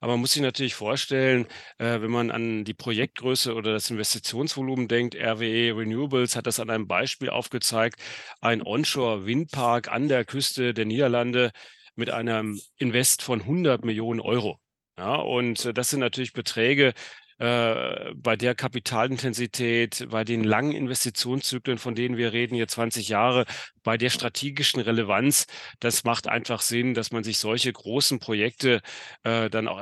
Aber 0.00 0.12
man 0.12 0.20
muss 0.20 0.32
sich 0.32 0.42
natürlich 0.42 0.74
vorstellen, 0.74 1.46
äh, 1.78 2.00
wenn 2.02 2.10
man 2.10 2.30
an 2.30 2.64
die 2.64 2.74
Projektgröße 2.74 3.54
oder 3.54 3.72
das 3.72 3.90
Investitionsvolumen 3.90 4.86
denkt, 4.86 5.16
RWE 5.16 5.76
Renewables 5.76 6.36
hat 6.36 6.46
das 6.46 6.60
an 6.60 6.68
einem 6.68 6.86
Beispiel 6.86 7.30
aufgezeigt, 7.30 7.98
ein 8.40 8.62
Onshore-Windpark 8.62 9.90
an 9.90 10.08
der 10.08 10.26
Küste 10.26 10.74
der 10.74 10.84
Niederlande 10.84 11.52
mit 11.98 12.10
einem 12.10 12.60
Invest 12.78 13.22
von 13.22 13.40
100 13.40 13.84
Millionen 13.84 14.20
Euro. 14.20 14.58
Ja, 14.96 15.16
und 15.16 15.64
äh, 15.66 15.74
das 15.74 15.90
sind 15.90 16.00
natürlich 16.00 16.32
Beträge, 16.32 16.94
äh, 17.40 18.14
bei 18.16 18.34
der 18.34 18.56
Kapitalintensität, 18.56 20.08
bei 20.10 20.24
den 20.24 20.42
langen 20.42 20.72
Investitionszyklen, 20.72 21.78
von 21.78 21.94
denen 21.94 22.16
wir 22.16 22.32
reden, 22.32 22.56
hier 22.56 22.66
20 22.66 23.08
Jahre, 23.08 23.44
bei 23.84 23.96
der 23.96 24.10
strategischen 24.10 24.80
Relevanz, 24.80 25.46
das 25.78 26.02
macht 26.02 26.26
einfach 26.26 26.62
Sinn, 26.62 26.94
dass 26.94 27.12
man 27.12 27.22
sich 27.22 27.38
solche 27.38 27.72
großen 27.72 28.18
Projekte 28.18 28.80
äh, 29.22 29.48
dann 29.50 29.68
auch 29.68 29.80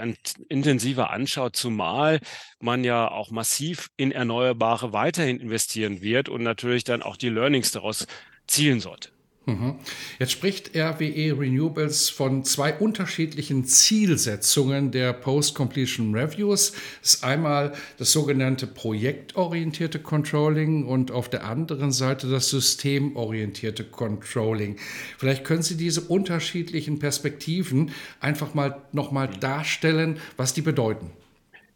intensiver 0.51 1.09
anschaut, 1.11 1.57
zumal 1.57 2.21
man 2.61 2.85
ja 2.85 3.11
auch 3.11 3.31
massiv 3.31 3.89
in 3.97 4.13
Erneuerbare 4.13 4.93
weiterhin 4.93 5.41
investieren 5.41 6.03
wird 6.03 6.29
und 6.29 6.43
natürlich 6.43 6.85
dann 6.85 7.03
auch 7.03 7.17
die 7.17 7.31
Learnings 7.31 7.73
daraus 7.73 8.07
zielen 8.47 8.81
sollte. 8.81 9.16
Mhm. 9.47 9.77
Jetzt 10.19 10.33
spricht 10.33 10.77
RWE 10.77 11.39
Renewables 11.39 12.11
von 12.11 12.43
zwei 12.43 12.75
unterschiedlichen 12.75 13.65
Zielsetzungen 13.65 14.91
der 14.91 15.13
Post-Completion 15.13 16.13
Reviews. 16.17 16.73
Das 17.01 17.15
ist 17.15 17.25
einmal 17.25 17.73
das 17.97 18.11
sogenannte 18.11 18.67
projektorientierte 18.67 20.01
Controlling 20.01 20.85
und 20.85 21.13
auf 21.13 21.31
der 21.31 21.45
anderen 21.45 21.93
Seite 21.93 22.29
das 22.29 22.51
systemorientierte 22.51 23.85
Controlling. 23.85 24.79
Vielleicht 25.17 25.45
können 25.45 25.63
Sie 25.63 25.77
diese 25.77 26.01
unterschiedlichen 26.01 26.99
Perspektiven 26.99 27.93
einfach 28.19 28.53
mal 28.55 28.83
nochmal 28.91 29.29
darstellen, 29.29 30.19
was 30.37 30.55
die 30.55 30.63
bedeuten. 30.63 31.13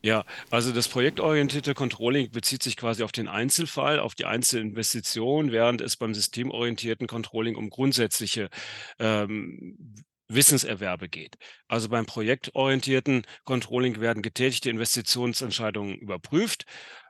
Ja, 0.03 0.25
also 0.51 0.73
das 0.73 0.89
projektorientierte 0.89 1.75
Controlling 1.75 2.31
bezieht 2.31 2.63
sich 2.63 2.77
quasi 2.77 3.03
auf 3.03 3.13
den 3.13 3.29
Einzelfall, 3.29 4.01
auf 4.01 4.15
die 4.15 4.25
Einzelinvestition, 4.25 5.53
während 5.53 5.83
es 5.83 5.97
beim 5.97 6.15
systemorientierten 6.15 7.07
Controlling 7.07 7.55
um 7.55 7.69
grundsätzliche 7.69 8.49
ähm, 8.99 9.77
Wissenserwerbe 10.29 11.09
geht. 11.09 11.37
Also 11.69 11.89
beim 11.89 12.07
projektorientierten 12.07 13.27
Controlling 13.45 14.01
werden 14.01 14.23
getätigte 14.23 14.71
Investitionsentscheidungen 14.71 15.97
überprüft. 15.97 16.65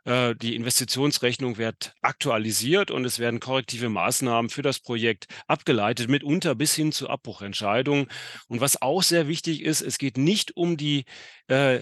Äh, 0.05 0.35
die 0.35 0.57
Investitionsrechnung 0.57 1.59
wird 1.59 1.95
aktualisiert 2.01 2.91
und 2.91 3.05
es 3.05 3.19
werden 3.19 3.39
korrektive 3.39 3.89
Maßnahmen 3.89 4.49
für 4.49 4.63
das 4.63 4.81
Projekt 4.81 5.27
abgeleitet, 5.47 6.09
mitunter 6.09 6.55
bis 6.55 6.75
hin 6.75 6.93
zu 6.93 7.09
Abbruchentscheidungen. 7.09 8.09
Und 8.49 8.61
was 8.61 8.81
auch 8.81 9.03
sehr 9.03 9.29
wichtig 9.29 9.63
ist, 9.63 9.83
es 9.83 9.99
geht 9.99 10.17
nicht 10.17 10.57
um 10.57 10.77
die 10.77 11.05
äh, 11.49 11.81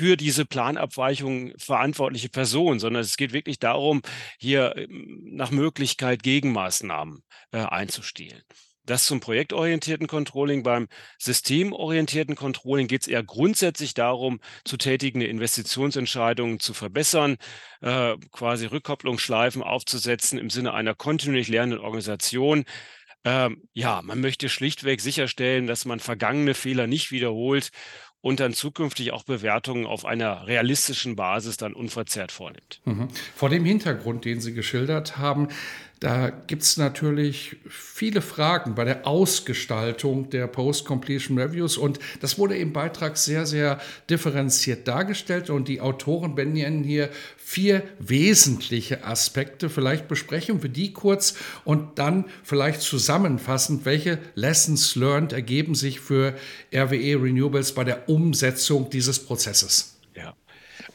für 0.00 0.16
diese 0.16 0.46
Planabweichung 0.46 1.52
verantwortliche 1.58 2.30
Person, 2.30 2.78
sondern 2.78 3.02
es 3.02 3.18
geht 3.18 3.34
wirklich 3.34 3.58
darum, 3.58 4.00
hier 4.38 4.74
ähm, 4.78 5.20
nach 5.32 5.50
Möglichkeit 5.50 6.22
Gegenmaßnahmen 6.22 7.22
äh, 7.52 7.58
einzustehlen. 7.58 8.40
Das 8.86 9.04
zum 9.04 9.20
projektorientierten 9.20 10.06
Controlling. 10.06 10.62
Beim 10.62 10.88
systemorientierten 11.18 12.34
Controlling 12.34 12.88
geht 12.88 13.02
es 13.02 13.08
eher 13.08 13.22
grundsätzlich 13.22 13.92
darum, 13.92 14.40
zu 14.64 14.78
tätigende 14.78 15.26
Investitionsentscheidungen 15.26 16.60
zu 16.60 16.72
verbessern, 16.72 17.36
äh, 17.82 18.16
quasi 18.32 18.64
Rückkopplungsschleifen 18.64 19.62
aufzusetzen 19.62 20.38
im 20.38 20.48
Sinne 20.48 20.72
einer 20.72 20.94
kontinuierlich 20.94 21.48
lernenden 21.48 21.80
Organisation. 21.80 22.64
Ähm, 23.22 23.68
ja, 23.74 24.00
man 24.00 24.22
möchte 24.22 24.48
schlichtweg 24.48 25.02
sicherstellen, 25.02 25.66
dass 25.66 25.84
man 25.84 26.00
vergangene 26.00 26.54
Fehler 26.54 26.86
nicht 26.86 27.10
wiederholt 27.10 27.70
und 28.20 28.40
dann 28.40 28.52
zukünftig 28.52 29.12
auch 29.12 29.24
Bewertungen 29.24 29.86
auf 29.86 30.04
einer 30.04 30.46
realistischen 30.46 31.16
Basis 31.16 31.56
dann 31.56 31.72
unverzerrt 31.72 32.32
vornimmt. 32.32 32.80
Mhm. 32.84 33.08
Vor 33.34 33.48
dem 33.48 33.64
Hintergrund, 33.64 34.24
den 34.24 34.40
Sie 34.40 34.52
geschildert 34.52 35.18
haben, 35.18 35.48
da 36.00 36.30
gibt 36.30 36.62
es 36.62 36.78
natürlich 36.78 37.56
viele 37.68 38.22
Fragen 38.22 38.74
bei 38.74 38.84
der 38.84 39.06
Ausgestaltung 39.06 40.30
der 40.30 40.46
Post-Completion 40.46 41.38
Reviews 41.38 41.76
und 41.76 41.98
das 42.20 42.38
wurde 42.38 42.56
im 42.56 42.72
Beitrag 42.72 43.18
sehr, 43.18 43.44
sehr 43.44 43.78
differenziert 44.08 44.88
dargestellt 44.88 45.50
und 45.50 45.68
die 45.68 45.82
Autoren 45.82 46.34
benennen 46.34 46.84
hier 46.84 47.10
vier 47.36 47.82
wesentliche 47.98 49.04
Aspekte. 49.04 49.68
Vielleicht 49.68 50.08
besprechen 50.08 50.62
wir 50.62 50.70
die 50.70 50.94
kurz 50.94 51.34
und 51.66 51.98
dann 51.98 52.24
vielleicht 52.44 52.80
zusammenfassend, 52.80 53.84
welche 53.84 54.18
Lessons 54.34 54.96
learned 54.96 55.34
ergeben 55.34 55.74
sich 55.74 56.00
für 56.00 56.34
RWE 56.74 57.22
Renewables 57.22 57.74
bei 57.74 57.84
der 57.84 58.08
Umsetzung 58.08 58.88
dieses 58.88 59.18
Prozesses. 59.18 59.89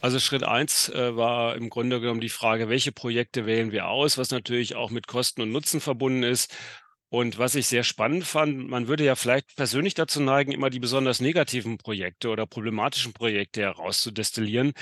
Also 0.00 0.20
Schritt 0.20 0.44
eins 0.44 0.88
äh, 0.90 1.16
war 1.16 1.56
im 1.56 1.70
Grunde 1.70 2.00
genommen 2.00 2.20
die 2.20 2.28
Frage, 2.28 2.68
welche 2.68 2.92
Projekte 2.92 3.46
wählen 3.46 3.72
wir 3.72 3.88
aus, 3.88 4.18
was 4.18 4.30
natürlich 4.30 4.76
auch 4.76 4.90
mit 4.90 5.06
Kosten 5.06 5.42
und 5.42 5.52
Nutzen 5.52 5.80
verbunden 5.80 6.22
ist. 6.22 6.54
Und 7.08 7.38
was 7.38 7.54
ich 7.54 7.68
sehr 7.68 7.84
spannend 7.84 8.24
fand, 8.24 8.68
man 8.68 8.88
würde 8.88 9.04
ja 9.04 9.14
vielleicht 9.14 9.54
persönlich 9.56 9.94
dazu 9.94 10.20
neigen, 10.20 10.50
immer 10.50 10.70
die 10.70 10.80
besonders 10.80 11.20
negativen 11.20 11.78
Projekte 11.78 12.30
oder 12.30 12.46
problematischen 12.46 13.12
Projekte 13.12 13.62
herauszudestillieren. 13.62 14.72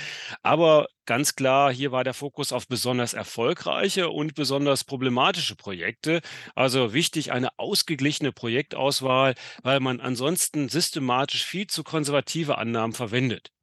Aber 0.41 0.87
ganz 1.05 1.35
klar, 1.35 1.71
hier 1.71 1.91
war 1.91 2.03
der 2.03 2.15
Fokus 2.15 2.51
auf 2.51 2.67
besonders 2.67 3.13
erfolgreiche 3.13 4.09
und 4.09 4.33
besonders 4.33 4.83
problematische 4.83 5.55
Projekte. 5.55 6.21
Also 6.55 6.93
wichtig 6.93 7.31
eine 7.31 7.49
ausgeglichene 7.57 8.31
Projektauswahl, 8.31 9.35
weil 9.61 9.79
man 9.79 9.99
ansonsten 10.01 10.67
systematisch 10.67 11.45
viel 11.45 11.67
zu 11.67 11.83
konservative 11.83 12.57
Annahmen 12.57 12.93
verwendet. 12.93 13.54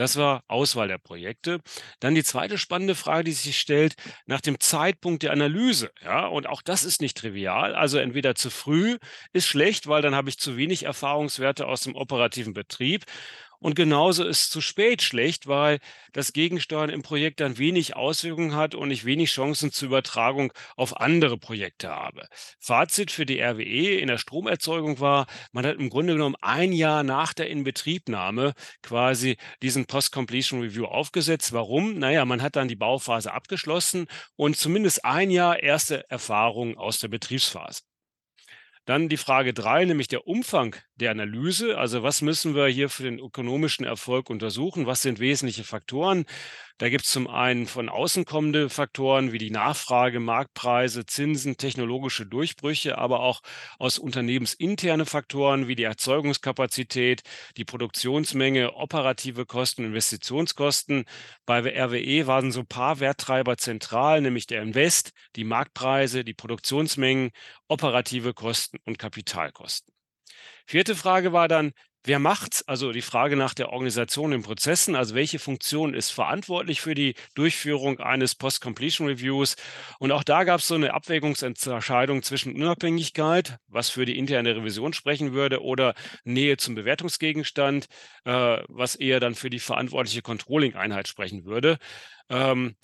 Das 0.00 0.16
war 0.16 0.44
Auswahl 0.48 0.88
der 0.88 0.96
Projekte. 0.96 1.60
Dann 1.98 2.14
die 2.14 2.24
zweite 2.24 2.56
spannende 2.56 2.94
Frage, 2.94 3.24
die 3.24 3.32
sich 3.32 3.60
stellt, 3.60 3.96
nach 4.24 4.40
dem 4.40 4.58
Zeitpunkt 4.58 5.22
der 5.22 5.30
Analyse. 5.30 5.90
Ja, 6.02 6.26
und 6.26 6.46
auch 6.46 6.62
das 6.62 6.84
ist 6.84 7.02
nicht 7.02 7.18
trivial. 7.18 7.74
Also 7.74 7.98
entweder 7.98 8.34
zu 8.34 8.48
früh 8.48 8.96
ist 9.34 9.46
schlecht, 9.46 9.88
weil 9.88 10.00
dann 10.00 10.14
habe 10.14 10.30
ich 10.30 10.38
zu 10.38 10.56
wenig 10.56 10.84
Erfahrungswerte 10.84 11.66
aus 11.66 11.82
dem 11.82 11.96
operativen 11.96 12.54
Betrieb. 12.54 13.04
Und 13.60 13.74
genauso 13.74 14.24
ist 14.24 14.50
zu 14.50 14.62
spät 14.62 15.02
schlecht, 15.02 15.46
weil 15.46 15.80
das 16.12 16.32
Gegensteuern 16.32 16.88
im 16.88 17.02
Projekt 17.02 17.40
dann 17.40 17.58
wenig 17.58 17.94
Auswirkungen 17.94 18.56
hat 18.56 18.74
und 18.74 18.90
ich 18.90 19.04
wenig 19.04 19.30
Chancen 19.30 19.70
zur 19.70 19.88
Übertragung 19.88 20.52
auf 20.76 20.98
andere 20.98 21.36
Projekte 21.36 21.90
habe. 21.90 22.26
Fazit 22.58 23.10
für 23.10 23.26
die 23.26 23.40
RWE 23.40 23.98
in 23.98 24.08
der 24.08 24.16
Stromerzeugung 24.16 24.98
war, 24.98 25.26
man 25.52 25.66
hat 25.66 25.76
im 25.76 25.90
Grunde 25.90 26.14
genommen 26.14 26.36
ein 26.40 26.72
Jahr 26.72 27.02
nach 27.02 27.34
der 27.34 27.50
Inbetriebnahme 27.50 28.54
quasi 28.82 29.36
diesen 29.62 29.84
Post-Completion 29.86 30.62
Review 30.62 30.86
aufgesetzt. 30.86 31.52
Warum? 31.52 31.98
Naja, 31.98 32.24
man 32.24 32.40
hat 32.42 32.56
dann 32.56 32.68
die 32.68 32.76
Bauphase 32.76 33.32
abgeschlossen 33.32 34.06
und 34.36 34.56
zumindest 34.56 35.04
ein 35.04 35.30
Jahr 35.30 35.62
erste 35.62 36.08
Erfahrungen 36.10 36.78
aus 36.78 36.98
der 36.98 37.08
Betriebsphase. 37.08 37.82
Dann 38.86 39.08
die 39.08 39.16
Frage 39.16 39.52
drei, 39.54 39.84
nämlich 39.84 40.08
der 40.08 40.26
Umfang 40.26 40.74
der 40.96 41.10
Analyse. 41.10 41.78
Also 41.78 42.02
was 42.02 42.22
müssen 42.22 42.54
wir 42.54 42.66
hier 42.66 42.88
für 42.88 43.04
den 43.04 43.18
ökonomischen 43.18 43.84
Erfolg 43.84 44.30
untersuchen? 44.30 44.86
Was 44.86 45.02
sind 45.02 45.20
wesentliche 45.20 45.64
Faktoren? 45.64 46.24
Da 46.80 46.88
gibt 46.88 47.04
es 47.04 47.10
zum 47.10 47.28
einen 47.28 47.66
von 47.66 47.90
außen 47.90 48.24
kommende 48.24 48.70
Faktoren 48.70 49.32
wie 49.32 49.38
die 49.38 49.50
Nachfrage, 49.50 50.18
Marktpreise, 50.18 51.04
Zinsen, 51.04 51.58
technologische 51.58 52.24
Durchbrüche, 52.24 52.96
aber 52.96 53.20
auch 53.20 53.42
aus 53.78 53.98
unternehmensinterne 53.98 55.04
Faktoren 55.04 55.68
wie 55.68 55.74
die 55.74 55.82
Erzeugungskapazität, 55.82 57.20
die 57.58 57.66
Produktionsmenge, 57.66 58.72
operative 58.76 59.44
Kosten, 59.44 59.84
Investitionskosten. 59.84 61.04
Bei 61.44 61.58
RWE 61.58 62.26
waren 62.26 62.50
so 62.50 62.60
ein 62.60 62.66
paar 62.66 62.98
Werttreiber 62.98 63.58
zentral, 63.58 64.22
nämlich 64.22 64.46
der 64.46 64.62
Invest, 64.62 65.10
die 65.36 65.44
Marktpreise, 65.44 66.24
die 66.24 66.32
Produktionsmengen, 66.32 67.32
operative 67.68 68.32
Kosten 68.32 68.78
und 68.86 68.98
Kapitalkosten. 68.98 69.92
Vierte 70.66 70.94
Frage 70.96 71.32
war 71.34 71.48
dann, 71.48 71.72
Wer 72.04 72.18
macht's? 72.18 72.66
Also 72.66 72.92
die 72.92 73.02
Frage 73.02 73.36
nach 73.36 73.52
der 73.52 73.70
Organisation 73.72 74.32
in 74.32 74.42
Prozessen, 74.42 74.96
also 74.96 75.14
welche 75.14 75.38
Funktion 75.38 75.92
ist 75.92 76.10
verantwortlich 76.10 76.80
für 76.80 76.94
die 76.94 77.14
Durchführung 77.34 78.00
eines 78.00 78.34
Post-Completion 78.34 79.06
Reviews? 79.06 79.56
Und 79.98 80.10
auch 80.10 80.24
da 80.24 80.44
gab 80.44 80.60
es 80.60 80.66
so 80.66 80.76
eine 80.76 80.94
Abwägungsentscheidung 80.94 82.22
zwischen 82.22 82.54
Unabhängigkeit, 82.54 83.58
was 83.68 83.90
für 83.90 84.06
die 84.06 84.16
interne 84.16 84.56
Revision 84.56 84.94
sprechen 84.94 85.34
würde, 85.34 85.62
oder 85.62 85.94
Nähe 86.24 86.56
zum 86.56 86.74
Bewertungsgegenstand, 86.74 87.86
äh, 88.24 88.62
was 88.68 88.96
eher 88.96 89.20
dann 89.20 89.34
für 89.34 89.50
die 89.50 89.60
verantwortliche 89.60 90.22
Controlling-Einheit 90.22 91.06
sprechen 91.06 91.44
würde. 91.44 91.76
Ähm, 92.30 92.76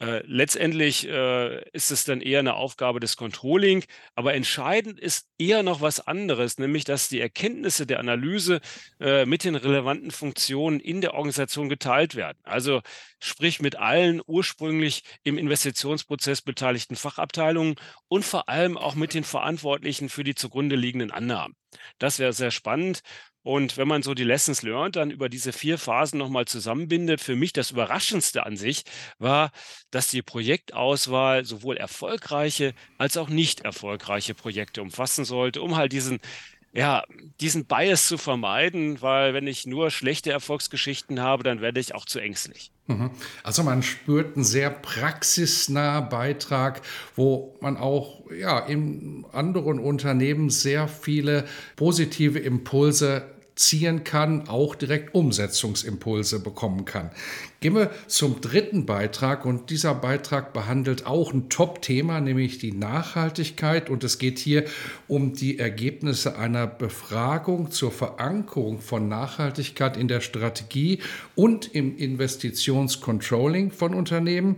äh, 0.00 0.22
letztendlich 0.26 1.08
äh, 1.08 1.68
ist 1.70 1.92
es 1.92 2.04
dann 2.04 2.20
eher 2.20 2.40
eine 2.40 2.54
Aufgabe 2.54 2.98
des 2.98 3.16
Controlling, 3.16 3.84
aber 4.16 4.34
entscheidend 4.34 4.98
ist 4.98 5.28
eher 5.38 5.62
noch 5.62 5.80
was 5.80 6.00
anderes, 6.04 6.58
nämlich 6.58 6.84
dass 6.84 7.08
die 7.08 7.20
Erkenntnisse 7.20 7.86
der 7.86 8.00
Analyse 8.00 8.60
äh, 9.00 9.24
mit 9.24 9.44
den 9.44 9.54
relevanten 9.54 10.10
Funktionen 10.10 10.80
in 10.80 11.00
der 11.00 11.14
Organisation 11.14 11.68
geteilt 11.68 12.16
werden. 12.16 12.38
Also 12.42 12.82
sprich 13.20 13.60
mit 13.62 13.76
allen 13.76 14.20
ursprünglich 14.26 15.04
im 15.22 15.38
Investitionsprozess 15.38 16.42
beteiligten 16.42 16.96
Fachabteilungen 16.96 17.76
und 18.08 18.24
vor 18.24 18.48
allem 18.48 18.76
auch 18.76 18.96
mit 18.96 19.14
den 19.14 19.24
Verantwortlichen 19.24 20.08
für 20.08 20.24
die 20.24 20.34
zugrunde 20.34 20.74
liegenden 20.74 21.12
Annahmen. 21.12 21.54
Das 21.98 22.18
wäre 22.18 22.32
sehr 22.32 22.50
spannend 22.50 23.02
und 23.44 23.76
wenn 23.76 23.86
man 23.86 24.02
so 24.02 24.14
die 24.14 24.24
Lessons 24.24 24.62
learned 24.62 24.96
dann 24.96 25.10
über 25.10 25.28
diese 25.28 25.52
vier 25.52 25.78
Phasen 25.78 26.18
nochmal 26.18 26.46
zusammenbindet, 26.46 27.20
für 27.20 27.36
mich 27.36 27.52
das 27.52 27.70
Überraschendste 27.72 28.44
an 28.46 28.56
sich 28.56 28.84
war, 29.18 29.52
dass 29.90 30.08
die 30.08 30.22
Projektauswahl 30.22 31.44
sowohl 31.44 31.76
erfolgreiche 31.76 32.74
als 32.98 33.16
auch 33.18 33.28
nicht 33.28 33.60
erfolgreiche 33.60 34.34
Projekte 34.34 34.82
umfassen 34.82 35.24
sollte, 35.26 35.62
um 35.62 35.76
halt 35.76 35.92
diesen 35.92 36.20
ja, 36.72 37.04
diesen 37.40 37.66
Bias 37.66 38.08
zu 38.08 38.18
vermeiden, 38.18 39.00
weil 39.02 39.34
wenn 39.34 39.46
ich 39.46 39.66
nur 39.66 39.90
schlechte 39.92 40.32
Erfolgsgeschichten 40.32 41.20
habe, 41.20 41.44
dann 41.44 41.60
werde 41.60 41.80
ich 41.80 41.94
auch 41.94 42.06
zu 42.06 42.20
ängstlich. 42.20 42.73
Mhm. 42.86 43.10
Also 43.42 43.62
man 43.62 43.82
spürt 43.82 44.36
einen 44.36 44.44
sehr 44.44 44.70
praxisnahen 44.70 46.10
Beitrag, 46.10 46.82
wo 47.16 47.56
man 47.60 47.76
auch 47.78 48.30
ja, 48.30 48.58
in 48.58 49.24
anderen 49.32 49.78
Unternehmen 49.78 50.50
sehr 50.50 50.86
viele 50.88 51.46
positive 51.76 52.38
Impulse 52.38 53.22
ziehen 53.56 54.02
kann, 54.02 54.48
auch 54.48 54.74
direkt 54.74 55.14
Umsetzungsimpulse 55.14 56.40
bekommen 56.40 56.84
kann. 56.84 57.10
Gehen 57.60 57.74
wir 57.74 57.90
zum 58.08 58.40
dritten 58.40 58.84
Beitrag 58.84 59.46
und 59.46 59.70
dieser 59.70 59.94
Beitrag 59.94 60.52
behandelt 60.52 61.06
auch 61.06 61.32
ein 61.32 61.48
Top-Thema, 61.48 62.20
nämlich 62.20 62.58
die 62.58 62.72
Nachhaltigkeit 62.72 63.88
und 63.88 64.04
es 64.04 64.18
geht 64.18 64.38
hier 64.38 64.64
um 65.08 65.34
die 65.34 65.58
Ergebnisse 65.58 66.36
einer 66.36 66.66
Befragung 66.66 67.70
zur 67.70 67.92
Verankerung 67.92 68.80
von 68.80 69.08
Nachhaltigkeit 69.08 69.96
in 69.96 70.08
der 70.08 70.20
Strategie 70.20 70.98
und 71.34 71.74
im 71.74 71.96
Investitionscontrolling 71.96 73.70
von 73.70 73.94
Unternehmen 73.94 74.56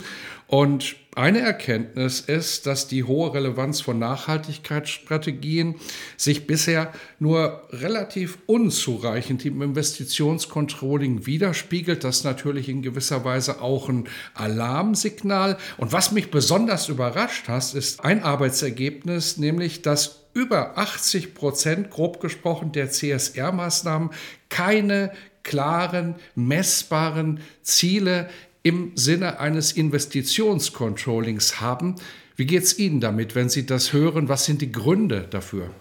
und 0.49 0.97
eine 1.17 1.41
Erkenntnis 1.41 2.21
ist, 2.21 2.67
dass 2.67 2.89
die 2.89 3.05
hohe 3.05 3.33
Relevanz 3.33 3.81
von 3.81 3.99
Nachhaltigkeitsstrategien 3.99 5.77
sich 6.19 6.47
bisher 6.47 6.93
nur 7.19 7.67
relativ 7.71 8.39
unzureichend 8.45 9.47
im 9.47 9.63
Investitionscontrolling 9.63 11.25
widerspiegelt. 11.25 12.05
Das 12.05 12.19
ist 12.19 12.25
natürlich 12.25 12.69
in 12.69 12.83
gewisser 12.83 13.25
Weise 13.25 13.63
auch 13.63 13.89
ein 13.89 14.09
Alarmsignal. 14.35 15.57
Und 15.79 15.93
was 15.93 16.13
mich 16.13 16.31
besonders 16.31 16.91
überrascht 16.91 17.49
hat, 17.49 17.75
ist 17.75 18.05
ein 18.05 18.23
Arbeitsergebnis, 18.23 19.39
nämlich 19.39 19.81
dass 19.81 20.27
über 20.35 20.77
80 20.77 21.35
Prozent, 21.35 21.91
grob 21.91 22.21
gesprochen, 22.21 22.73
der 22.73 22.91
CSR-Maßnahmen 22.91 24.11
keine 24.51 25.13
klaren, 25.47 26.17
messbaren 26.35 27.41
Ziele 27.63 28.29
im 28.67 28.97
Sinne 28.97 29.39
eines 29.39 29.71
Investitionscontrollings 29.71 31.61
haben. 31.61 31.95
Wie 32.35 32.47
geht 32.47 32.65
es 32.65 32.77
Ihnen 32.77 33.01
damit, 33.01 33.37
wenn 33.37 33.49
Sie 33.49 33.65
das 33.65 33.93
hören? 33.93 34.29
Was 34.29 34.45
sind 34.45 34.61
die 34.61 34.73
Gründe 34.73 35.29
dafür? 35.31 35.73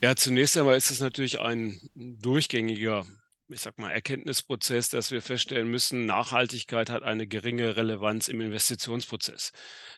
Ja, 0.00 0.14
zunächst 0.14 0.56
einmal 0.56 0.76
ist 0.76 0.92
es 0.92 1.00
natürlich 1.00 1.40
ein 1.40 1.80
durchgängiger, 1.96 3.04
ich 3.48 3.60
sag 3.60 3.76
mal, 3.80 3.90
Erkenntnisprozess, 3.90 4.88
dass 4.88 5.10
wir 5.10 5.20
feststellen 5.20 5.68
müssen, 5.68 6.06
Nachhaltigkeit 6.06 6.90
hat 6.90 7.02
eine 7.02 7.26
geringe 7.26 7.76
Relevanz 7.76 8.28
im 8.28 8.40
Investitionsprozess. 8.40 9.50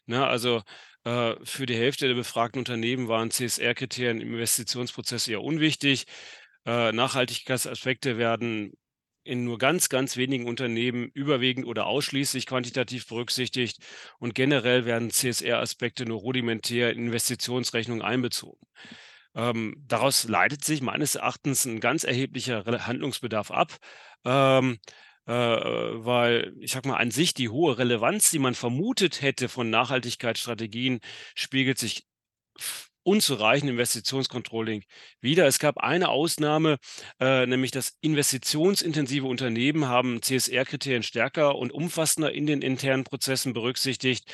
Na, 0.07 0.21
ne, 0.21 0.27
also 0.29 0.62
äh, 1.05 1.35
für 1.45 1.67
die 1.67 1.77
Hälfte 1.77 2.09
der 2.09 2.15
befragten 2.15 2.61
Unternehmen 2.61 3.07
waren 3.07 3.31
CSR-Kriterien 3.31 4.23
im 4.23 4.33
Investitionsprozess 4.33 5.29
eher 5.29 5.43
unwichtig. 5.43 6.07
Äh, 6.65 6.93
Nachhaltigkeitsaspekte 6.93 8.17
werden 8.17 8.73
in 9.27 9.45
nur 9.45 9.59
ganz, 9.59 9.89
ganz 9.89 10.17
wenigen 10.17 10.47
Unternehmen 10.47 11.11
überwiegend 11.12 11.67
oder 11.67 11.87
ausschließlich 11.87 12.47
quantitativ 12.47 13.07
berücksichtigt 13.07 13.79
und 14.19 14.35
generell 14.35 14.85
werden 14.85 15.11
CSR-Aspekte 15.11 16.07
nur 16.07 16.21
rudimentär 16.21 16.91
in 16.91 17.07
Investitionsrechnungen 17.07 18.03
einbezogen. 18.03 18.67
Ähm, 19.35 19.77
daraus 19.87 20.25
leitet 20.25 20.65
sich 20.65 20.81
meines 20.81 21.15
Erachtens 21.17 21.67
ein 21.67 21.81
ganz 21.81 22.05
erheblicher 22.05 22.65
Handlungsbedarf 22.87 23.51
ab. 23.51 23.77
Ähm, 24.25 24.79
äh, 25.27 25.33
weil 25.33 26.55
ich 26.61 26.73
sag 26.73 26.87
mal, 26.87 26.97
an 26.97 27.11
sich 27.11 27.35
die 27.35 27.49
hohe 27.49 27.79
Relevanz, 27.79 28.31
die 28.31 28.39
man 28.39 28.55
vermutet 28.55 29.23
hätte 29.23 29.49
von 29.49 29.71
Nachhaltigkeitsstrategien, 29.71 31.01
spiegelt 31.35 31.79
sich 31.79 32.07
unzureichende 33.07 33.73
Investitionscontrolling 33.73 34.83
wieder. 35.21 35.47
Es 35.47 35.59
gab 35.59 35.79
eine 35.79 36.09
Ausnahme, 36.09 36.79
äh, 37.21 37.47
nämlich 37.47 37.71
das 37.71 37.97
investitionsintensive 38.01 39.27
Unternehmen 39.27 39.87
haben 39.87 40.23
CSR-Kriterien 40.23 41.05
stärker 41.05 41.57
und 41.57 41.73
umfassender 41.73 42.33
in 42.33 42.47
den 42.47 42.62
internen 42.62 43.05
Prozessen 43.05 43.53
berücksichtigt. 43.53 44.25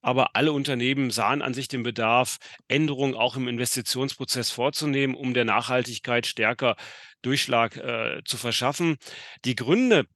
Aber 0.00 0.36
alle 0.36 0.52
Unternehmen 0.52 1.10
sahen 1.10 1.42
an 1.42 1.54
sich 1.54 1.68
den 1.68 1.82
Bedarf, 1.82 2.38
Änderungen 2.68 3.14
auch 3.14 3.36
im 3.36 3.48
Investitionsprozess 3.48 4.50
vorzunehmen, 4.50 5.16
um 5.16 5.34
der 5.34 5.44
Nachhaltigkeit 5.44 6.26
stärker 6.26 6.76
Durchschlag 7.22 7.76
äh, 7.76 8.22
zu 8.24 8.36
verschaffen. 8.36 8.96
Die 9.44 9.56
Gründe, 9.56 10.06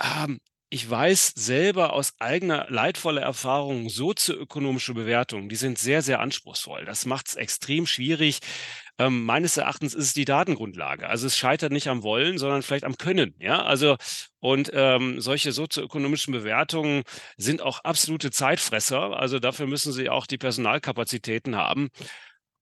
ähm, 0.00 0.40
ich 0.70 0.88
weiß 0.88 1.32
selber 1.34 1.94
aus 1.94 2.12
eigener 2.18 2.66
leidvoller 2.68 3.22
Erfahrung, 3.22 3.88
sozioökonomische 3.88 4.92
Bewertungen, 4.92 5.48
die 5.48 5.56
sind 5.56 5.78
sehr, 5.78 6.02
sehr 6.02 6.20
anspruchsvoll. 6.20 6.84
Das 6.84 7.06
macht 7.06 7.28
es 7.28 7.36
extrem 7.36 7.86
schwierig. 7.86 8.40
Ähm, 8.98 9.24
meines 9.24 9.56
Erachtens 9.56 9.94
ist 9.94 10.04
es 10.06 10.12
die 10.14 10.24
Datengrundlage. 10.24 11.08
Also 11.08 11.26
es 11.26 11.38
scheitert 11.38 11.72
nicht 11.72 11.88
am 11.88 12.02
Wollen, 12.02 12.36
sondern 12.36 12.62
vielleicht 12.62 12.84
am 12.84 12.96
Können. 12.98 13.34
Ja, 13.38 13.62
also 13.62 13.96
und 14.40 14.70
ähm, 14.74 15.20
solche 15.20 15.52
sozioökonomischen 15.52 16.32
Bewertungen 16.32 17.04
sind 17.36 17.62
auch 17.62 17.80
absolute 17.84 18.30
Zeitfresser. 18.30 19.16
Also 19.16 19.38
dafür 19.38 19.66
müssen 19.66 19.92
sie 19.92 20.10
auch 20.10 20.26
die 20.26 20.38
Personalkapazitäten 20.38 21.56
haben. 21.56 21.88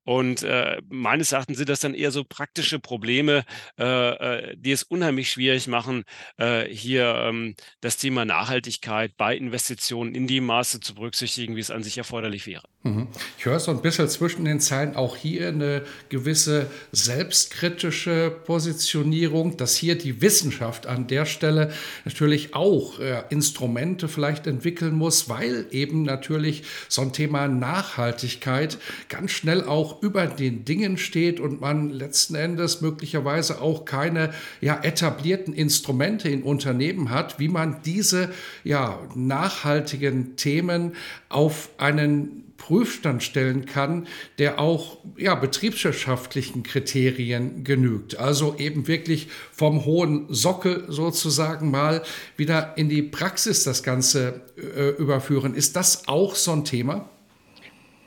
Und 0.06 0.44
äh, 0.44 0.80
meines 0.88 1.32
Erachtens 1.32 1.58
sind 1.58 1.68
das 1.68 1.80
dann 1.80 1.92
eher 1.92 2.12
so 2.12 2.22
praktische 2.22 2.78
Probleme, 2.78 3.44
äh, 3.76 4.52
äh, 4.52 4.56
die 4.56 4.70
es 4.70 4.84
unheimlich 4.84 5.30
schwierig 5.30 5.66
machen, 5.66 6.04
äh, 6.38 6.64
hier 6.68 7.12
ähm, 7.26 7.56
das 7.80 7.96
Thema 7.96 8.24
Nachhaltigkeit 8.24 9.16
bei 9.16 9.36
Investitionen 9.36 10.14
in 10.14 10.28
dem 10.28 10.46
Maße 10.46 10.78
zu 10.78 10.94
berücksichtigen, 10.94 11.56
wie 11.56 11.60
es 11.60 11.72
an 11.72 11.82
sich 11.82 11.98
erforderlich 11.98 12.46
wäre. 12.46 12.68
Mhm. 12.86 13.08
Ich 13.38 13.44
höre 13.44 13.58
so 13.58 13.72
ein 13.72 13.82
bisschen 13.82 14.08
zwischen 14.08 14.44
den 14.44 14.60
Zeilen 14.60 14.94
auch 14.94 15.16
hier 15.16 15.48
eine 15.48 15.82
gewisse 16.08 16.66
selbstkritische 16.92 18.30
Positionierung, 18.44 19.56
dass 19.56 19.76
hier 19.76 19.98
die 19.98 20.22
Wissenschaft 20.22 20.86
an 20.86 21.08
der 21.08 21.26
Stelle 21.26 21.72
natürlich 22.04 22.54
auch 22.54 23.00
äh, 23.00 23.24
Instrumente 23.30 24.08
vielleicht 24.08 24.46
entwickeln 24.46 24.94
muss, 24.94 25.28
weil 25.28 25.66
eben 25.70 26.02
natürlich 26.02 26.62
so 26.88 27.02
ein 27.02 27.12
Thema 27.12 27.48
Nachhaltigkeit 27.48 28.78
ganz 29.08 29.32
schnell 29.32 29.64
auch 29.64 30.02
über 30.02 30.26
den 30.26 30.64
Dingen 30.64 30.96
steht 30.96 31.40
und 31.40 31.60
man 31.60 31.90
letzten 31.90 32.36
Endes 32.36 32.80
möglicherweise 32.82 33.60
auch 33.60 33.84
keine 33.84 34.32
ja, 34.60 34.78
etablierten 34.82 35.54
Instrumente 35.54 36.28
in 36.28 36.42
Unternehmen 36.42 37.10
hat, 37.10 37.40
wie 37.40 37.48
man 37.48 37.82
diese 37.84 38.30
ja, 38.62 39.00
nachhaltigen 39.14 40.36
Themen 40.36 40.94
auf 41.28 41.70
einen 41.78 42.45
Prüfstand 42.56 43.22
stellen 43.22 43.66
kann, 43.66 44.06
der 44.38 44.58
auch 44.58 44.98
ja, 45.16 45.34
betriebswirtschaftlichen 45.34 46.62
Kriterien 46.62 47.64
genügt. 47.64 48.18
Also 48.18 48.56
eben 48.58 48.86
wirklich 48.86 49.28
vom 49.52 49.84
hohen 49.84 50.26
Sockel 50.28 50.84
sozusagen 50.88 51.70
mal 51.70 52.02
wieder 52.36 52.76
in 52.76 52.88
die 52.88 53.02
Praxis 53.02 53.64
das 53.64 53.82
Ganze 53.82 54.42
äh, 54.56 54.90
überführen. 54.90 55.54
Ist 55.54 55.76
das 55.76 56.08
auch 56.08 56.34
so 56.34 56.52
ein 56.52 56.64
Thema? 56.64 57.10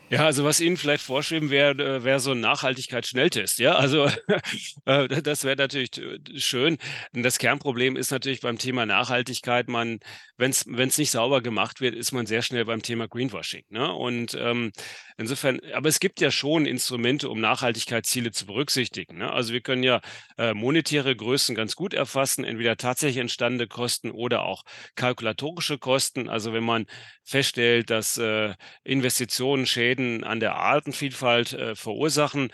Ja, 0.10 0.26
also 0.26 0.43
was 0.43 0.60
Ihnen 0.60 0.78
vielleicht 0.78 1.04
vorschreiben 1.04 1.52
wäre, 1.52 1.72
äh, 1.72 2.04
wäre 2.04 2.19
so 2.19 2.32
ein 2.32 2.39
Nachhaltigkeitsschnelltest. 2.39 3.60
Ja, 3.60 3.76
also 3.76 4.10
äh, 4.86 5.08
das 5.22 5.43
wäre 5.43 5.56
natürlich 5.56 5.91
schön. 6.38 6.78
Das 7.13 7.38
Kernproblem 7.38 7.95
ist 7.95 8.12
natürlich 8.12 8.41
beim 8.41 8.58
Thema 8.58 8.88
Nachhaltigkeit, 8.88 9.67
man, 9.67 10.00
wenn 10.38 10.52
es 10.52 10.98
nicht 10.98 11.12
sauber 11.12 11.41
gemacht 11.41 11.80
wird, 11.80 11.93
ist 11.93 12.12
man 12.12 12.26
sehr 12.26 12.41
schnell 12.41 12.65
beim 12.65 12.82
Thema 12.82 13.08
Greenwashing. 13.08 13.65
Ne? 13.69 13.93
Und 13.93 14.36
ähm, 14.39 14.72
insofern, 15.17 15.60
aber 15.74 15.89
es 15.89 16.00
gibt 16.00 16.22
ja 16.22 16.32
schon 16.32 16.65
Instrumente, 16.65 17.30
um 17.30 17.39
Nachhaltigkeitsziele 17.39 18.32
zu 18.32 18.48
berücksichtigen. 18.48 19.19
Ne? 19.19 19.32
Also 19.32 19.54
wir 19.54 19.62
können 19.62 19.84
ja 19.84 20.02
äh, 20.38 20.56
monetäre 20.56 21.15
Größen 21.15 21.54
ganz 21.54 21.76
gut 21.76 21.93
erfassen, 21.93 22.43
entweder 22.43 22.78
tatsächlich 22.78 23.17
entstandene 23.17 23.67
Kosten 23.67 24.10
oder 24.10 24.43
auch 24.43 24.63
kalkulatorische 24.95 25.78
Kosten. 25.78 26.30
Also 26.30 26.52
wenn 26.52 26.63
man 26.63 26.88
feststellt, 27.30 27.89
dass 27.89 28.18
äh, 28.18 28.54
Investitionen 28.84 29.65
Schäden 29.65 30.24
an 30.24 30.39
der 30.39 30.56
Artenvielfalt 30.56 31.54
äh, 31.54 31.76
verursachen 31.76 32.52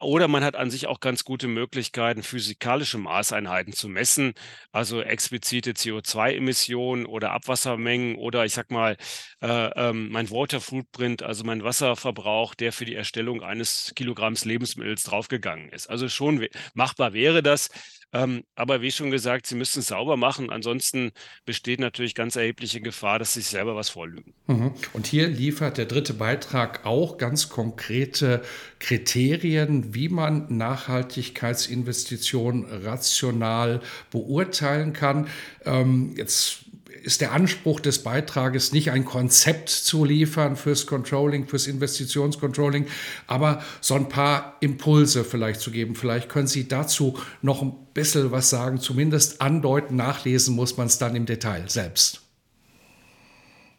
oder 0.00 0.28
man 0.28 0.44
hat 0.44 0.54
an 0.54 0.70
sich 0.70 0.86
auch 0.86 1.00
ganz 1.00 1.24
gute 1.24 1.48
Möglichkeiten, 1.48 2.22
physikalische 2.22 2.98
Maßeinheiten 2.98 3.72
zu 3.72 3.88
messen, 3.88 4.34
also 4.70 5.02
explizite 5.02 5.72
CO2-Emissionen 5.72 7.04
oder 7.04 7.32
Abwassermengen 7.32 8.16
oder 8.16 8.44
ich 8.44 8.54
sag 8.54 8.70
mal 8.70 8.96
äh, 9.42 9.48
ähm, 9.48 10.10
mein 10.10 10.30
Water 10.30 10.60
Footprint, 10.60 11.22
also 11.24 11.42
mein 11.44 11.64
Wasserverbrauch, 11.64 12.54
der 12.54 12.72
für 12.72 12.84
die 12.84 12.94
Erstellung 12.94 13.42
eines 13.42 13.92
Kilogramms 13.96 14.44
Lebensmittels 14.44 15.02
draufgegangen 15.02 15.68
ist. 15.70 15.88
Also 15.90 16.08
schon 16.08 16.46
machbar 16.74 17.12
wäre 17.12 17.42
das. 17.42 17.68
Ähm, 18.12 18.44
aber 18.54 18.80
wie 18.80 18.90
schon 18.90 19.10
gesagt, 19.10 19.46
Sie 19.46 19.54
müssen 19.54 19.80
es 19.80 19.88
sauber 19.88 20.16
machen. 20.16 20.48
Ansonsten 20.50 21.10
besteht 21.44 21.78
natürlich 21.78 22.14
ganz 22.14 22.36
erhebliche 22.36 22.80
Gefahr, 22.80 23.18
dass 23.18 23.34
Sie 23.34 23.40
sich 23.40 23.50
selber 23.50 23.76
was 23.76 23.90
vorlügen. 23.90 24.32
Mhm. 24.46 24.72
Und 24.94 25.06
hier 25.06 25.28
liefert 25.28 25.76
der 25.76 25.84
dritte 25.84 26.14
Beitrag 26.14 26.86
auch 26.86 27.18
ganz 27.18 27.50
konkrete 27.50 28.42
Kriterien, 28.78 29.94
wie 29.94 30.08
man 30.08 30.46
Nachhaltigkeitsinvestitionen 30.48 32.64
rational 32.84 33.82
beurteilen 34.10 34.94
kann. 34.94 35.28
Ähm, 35.66 36.14
jetzt 36.16 36.64
ist 37.08 37.22
der 37.22 37.32
Anspruch 37.32 37.80
des 37.80 38.02
Beitrages 38.02 38.72
nicht 38.72 38.90
ein 38.90 39.06
Konzept 39.06 39.70
zu 39.70 40.04
liefern 40.04 40.56
fürs 40.56 40.86
Controlling, 40.86 41.48
fürs 41.48 41.66
Investitionscontrolling, 41.66 42.86
aber 43.26 43.62
so 43.80 43.94
ein 43.94 44.10
paar 44.10 44.58
Impulse 44.60 45.24
vielleicht 45.24 45.60
zu 45.62 45.70
geben. 45.70 45.94
Vielleicht 45.94 46.28
können 46.28 46.46
Sie 46.46 46.68
dazu 46.68 47.18
noch 47.40 47.62
ein 47.62 47.72
bisschen 47.94 48.30
was 48.30 48.50
sagen, 48.50 48.78
zumindest 48.78 49.40
andeuten, 49.40 49.96
nachlesen 49.96 50.54
muss 50.54 50.76
man 50.76 50.88
es 50.88 50.98
dann 50.98 51.16
im 51.16 51.24
Detail 51.24 51.64
selbst. 51.68 52.27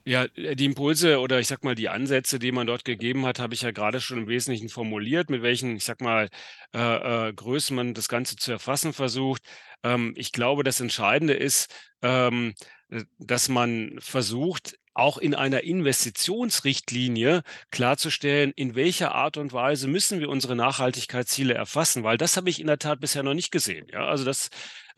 Ja, 0.09 0.27
die 0.27 0.65
Impulse 0.65 1.19
oder 1.19 1.39
ich 1.39 1.45
sag 1.45 1.63
mal 1.63 1.75
die 1.75 1.87
Ansätze, 1.87 2.39
die 2.39 2.51
man 2.51 2.65
dort 2.65 2.83
gegeben 2.83 3.27
hat, 3.27 3.37
habe 3.37 3.53
ich 3.53 3.61
ja 3.61 3.69
gerade 3.69 4.01
schon 4.01 4.17
im 4.17 4.27
Wesentlichen 4.27 4.67
formuliert, 4.67 5.29
mit 5.29 5.43
welchen, 5.43 5.75
ich 5.75 5.83
sag 5.83 6.01
mal, 6.01 6.29
äh, 6.73 7.27
äh, 7.29 7.33
Größen 7.33 7.75
man 7.75 7.93
das 7.93 8.07
Ganze 8.09 8.35
zu 8.35 8.51
erfassen 8.51 8.91
versucht. 8.91 9.43
Ähm, 9.83 10.15
ich 10.17 10.31
glaube, 10.31 10.63
das 10.63 10.79
Entscheidende 10.79 11.35
ist, 11.35 11.71
ähm, 12.01 12.55
äh, 12.89 13.03
dass 13.19 13.49
man 13.49 13.99
versucht, 13.99 14.79
auch 14.95 15.19
in 15.19 15.35
einer 15.35 15.63
Investitionsrichtlinie 15.63 17.43
klarzustellen, 17.69 18.51
in 18.55 18.73
welcher 18.75 19.13
Art 19.13 19.37
und 19.37 19.53
Weise 19.53 19.87
müssen 19.87 20.19
wir 20.19 20.29
unsere 20.29 20.55
Nachhaltigkeitsziele 20.55 21.53
erfassen, 21.53 22.03
weil 22.03 22.17
das 22.17 22.35
habe 22.35 22.49
ich 22.49 22.59
in 22.59 22.67
der 22.67 22.79
Tat 22.79 22.99
bisher 22.99 23.21
noch 23.23 23.35
nicht 23.35 23.51
gesehen. 23.51 23.85
Ja, 23.93 24.07
also 24.07 24.25
das 24.25 24.47
äh, 24.47 24.88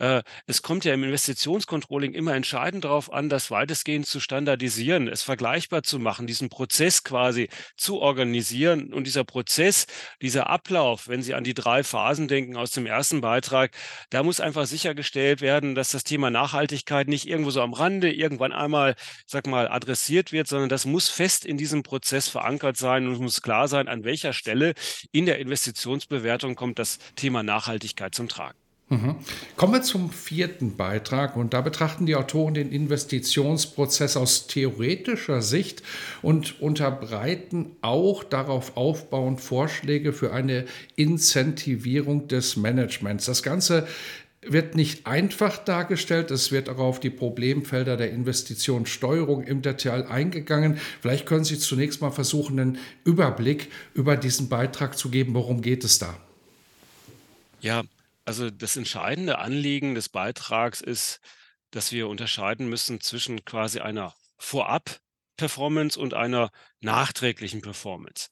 es 0.46 0.62
kommt 0.62 0.84
ja 0.84 0.94
im 0.94 1.04
Investitionscontrolling 1.04 2.12
immer 2.12 2.34
entscheidend 2.34 2.84
darauf 2.84 3.12
an, 3.12 3.28
das 3.28 3.52
weitestgehend 3.52 4.04
zu 4.04 4.18
standardisieren, 4.18 5.06
es 5.06 5.22
vergleichbar 5.22 5.84
zu 5.84 6.00
machen, 6.00 6.26
diesen 6.26 6.48
Prozess 6.48 7.04
quasi 7.04 7.48
zu 7.76 8.00
organisieren. 8.00 8.92
Und 8.92 9.06
dieser 9.06 9.22
Prozess, 9.22 9.86
dieser 10.20 10.50
Ablauf, 10.50 11.06
wenn 11.06 11.22
Sie 11.22 11.34
an 11.34 11.44
die 11.44 11.54
drei 11.54 11.84
Phasen 11.84 12.26
denken 12.26 12.56
aus 12.56 12.72
dem 12.72 12.86
ersten 12.86 13.20
Beitrag, 13.20 13.70
da 14.10 14.24
muss 14.24 14.40
einfach 14.40 14.66
sichergestellt 14.66 15.40
werden, 15.40 15.76
dass 15.76 15.92
das 15.92 16.02
Thema 16.02 16.30
Nachhaltigkeit 16.30 17.06
nicht 17.06 17.28
irgendwo 17.28 17.50
so 17.50 17.62
am 17.62 17.72
Rande 17.72 18.12
irgendwann 18.12 18.52
einmal, 18.52 18.96
sag 19.26 19.46
mal, 19.46 19.68
adressiert 19.68 20.32
wird, 20.32 20.48
sondern 20.48 20.68
das 20.68 20.84
muss 20.84 21.10
fest 21.10 21.44
in 21.44 21.58
diesem 21.58 21.84
Prozess 21.84 22.28
verankert 22.28 22.76
sein 22.76 23.06
und 23.06 23.14
es 23.14 23.20
muss 23.20 23.42
klar 23.42 23.68
sein, 23.68 23.86
an 23.86 24.02
welcher 24.02 24.32
Stelle 24.32 24.74
in 25.12 25.26
der 25.26 25.38
Investitionsbewertung 25.38 26.56
kommt 26.56 26.80
das 26.80 26.98
Thema 27.14 27.44
Nachhaltigkeit 27.44 28.16
zum 28.16 28.28
Tragen. 28.28 28.61
Mhm. 28.88 29.16
Kommen 29.56 29.72
wir 29.72 29.82
zum 29.82 30.10
vierten 30.10 30.76
Beitrag 30.76 31.36
und 31.36 31.54
da 31.54 31.62
betrachten 31.62 32.04
die 32.04 32.14
Autoren 32.14 32.52
den 32.52 32.70
Investitionsprozess 32.70 34.18
aus 34.18 34.48
theoretischer 34.48 35.40
Sicht 35.40 35.82
und 36.20 36.60
unterbreiten 36.60 37.70
auch 37.80 38.22
darauf 38.22 38.76
aufbauend 38.76 39.40
Vorschläge 39.40 40.12
für 40.12 40.32
eine 40.32 40.66
Incentivierung 40.94 42.28
des 42.28 42.56
Managements. 42.56 43.24
Das 43.24 43.42
Ganze 43.42 43.86
wird 44.42 44.74
nicht 44.74 45.06
einfach 45.06 45.58
dargestellt. 45.58 46.30
Es 46.30 46.50
wird 46.50 46.68
auch 46.68 46.78
auf 46.78 47.00
die 47.00 47.10
Problemfelder 47.10 47.96
der 47.96 48.10
Investitionssteuerung 48.10 49.44
im 49.44 49.62
Detail 49.62 50.06
eingegangen. 50.06 50.78
Vielleicht 51.00 51.26
können 51.26 51.44
Sie 51.44 51.58
zunächst 51.58 52.00
mal 52.00 52.10
versuchen, 52.10 52.58
einen 52.58 52.78
Überblick 53.04 53.70
über 53.94 54.16
diesen 54.16 54.48
Beitrag 54.48 54.98
zu 54.98 55.10
geben. 55.10 55.34
Worum 55.34 55.62
geht 55.62 55.84
es 55.84 55.98
da? 55.98 56.16
Ja, 57.60 57.84
also 58.24 58.50
das 58.50 58.76
entscheidende 58.76 59.38
Anliegen 59.38 59.94
des 59.94 60.08
Beitrags 60.08 60.80
ist, 60.80 61.20
dass 61.70 61.92
wir 61.92 62.08
unterscheiden 62.08 62.68
müssen 62.68 63.00
zwischen 63.00 63.44
quasi 63.44 63.80
einer 63.80 64.14
Vorab-Performance 64.38 65.98
und 65.98 66.14
einer 66.14 66.50
nachträglichen 66.80 67.62
Performance. 67.62 68.28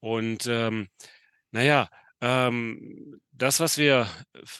Und 0.00 0.46
ähm, 0.46 0.88
naja, 1.52 1.88
ähm, 2.20 3.20
das, 3.32 3.60
was 3.60 3.78
wir 3.78 4.08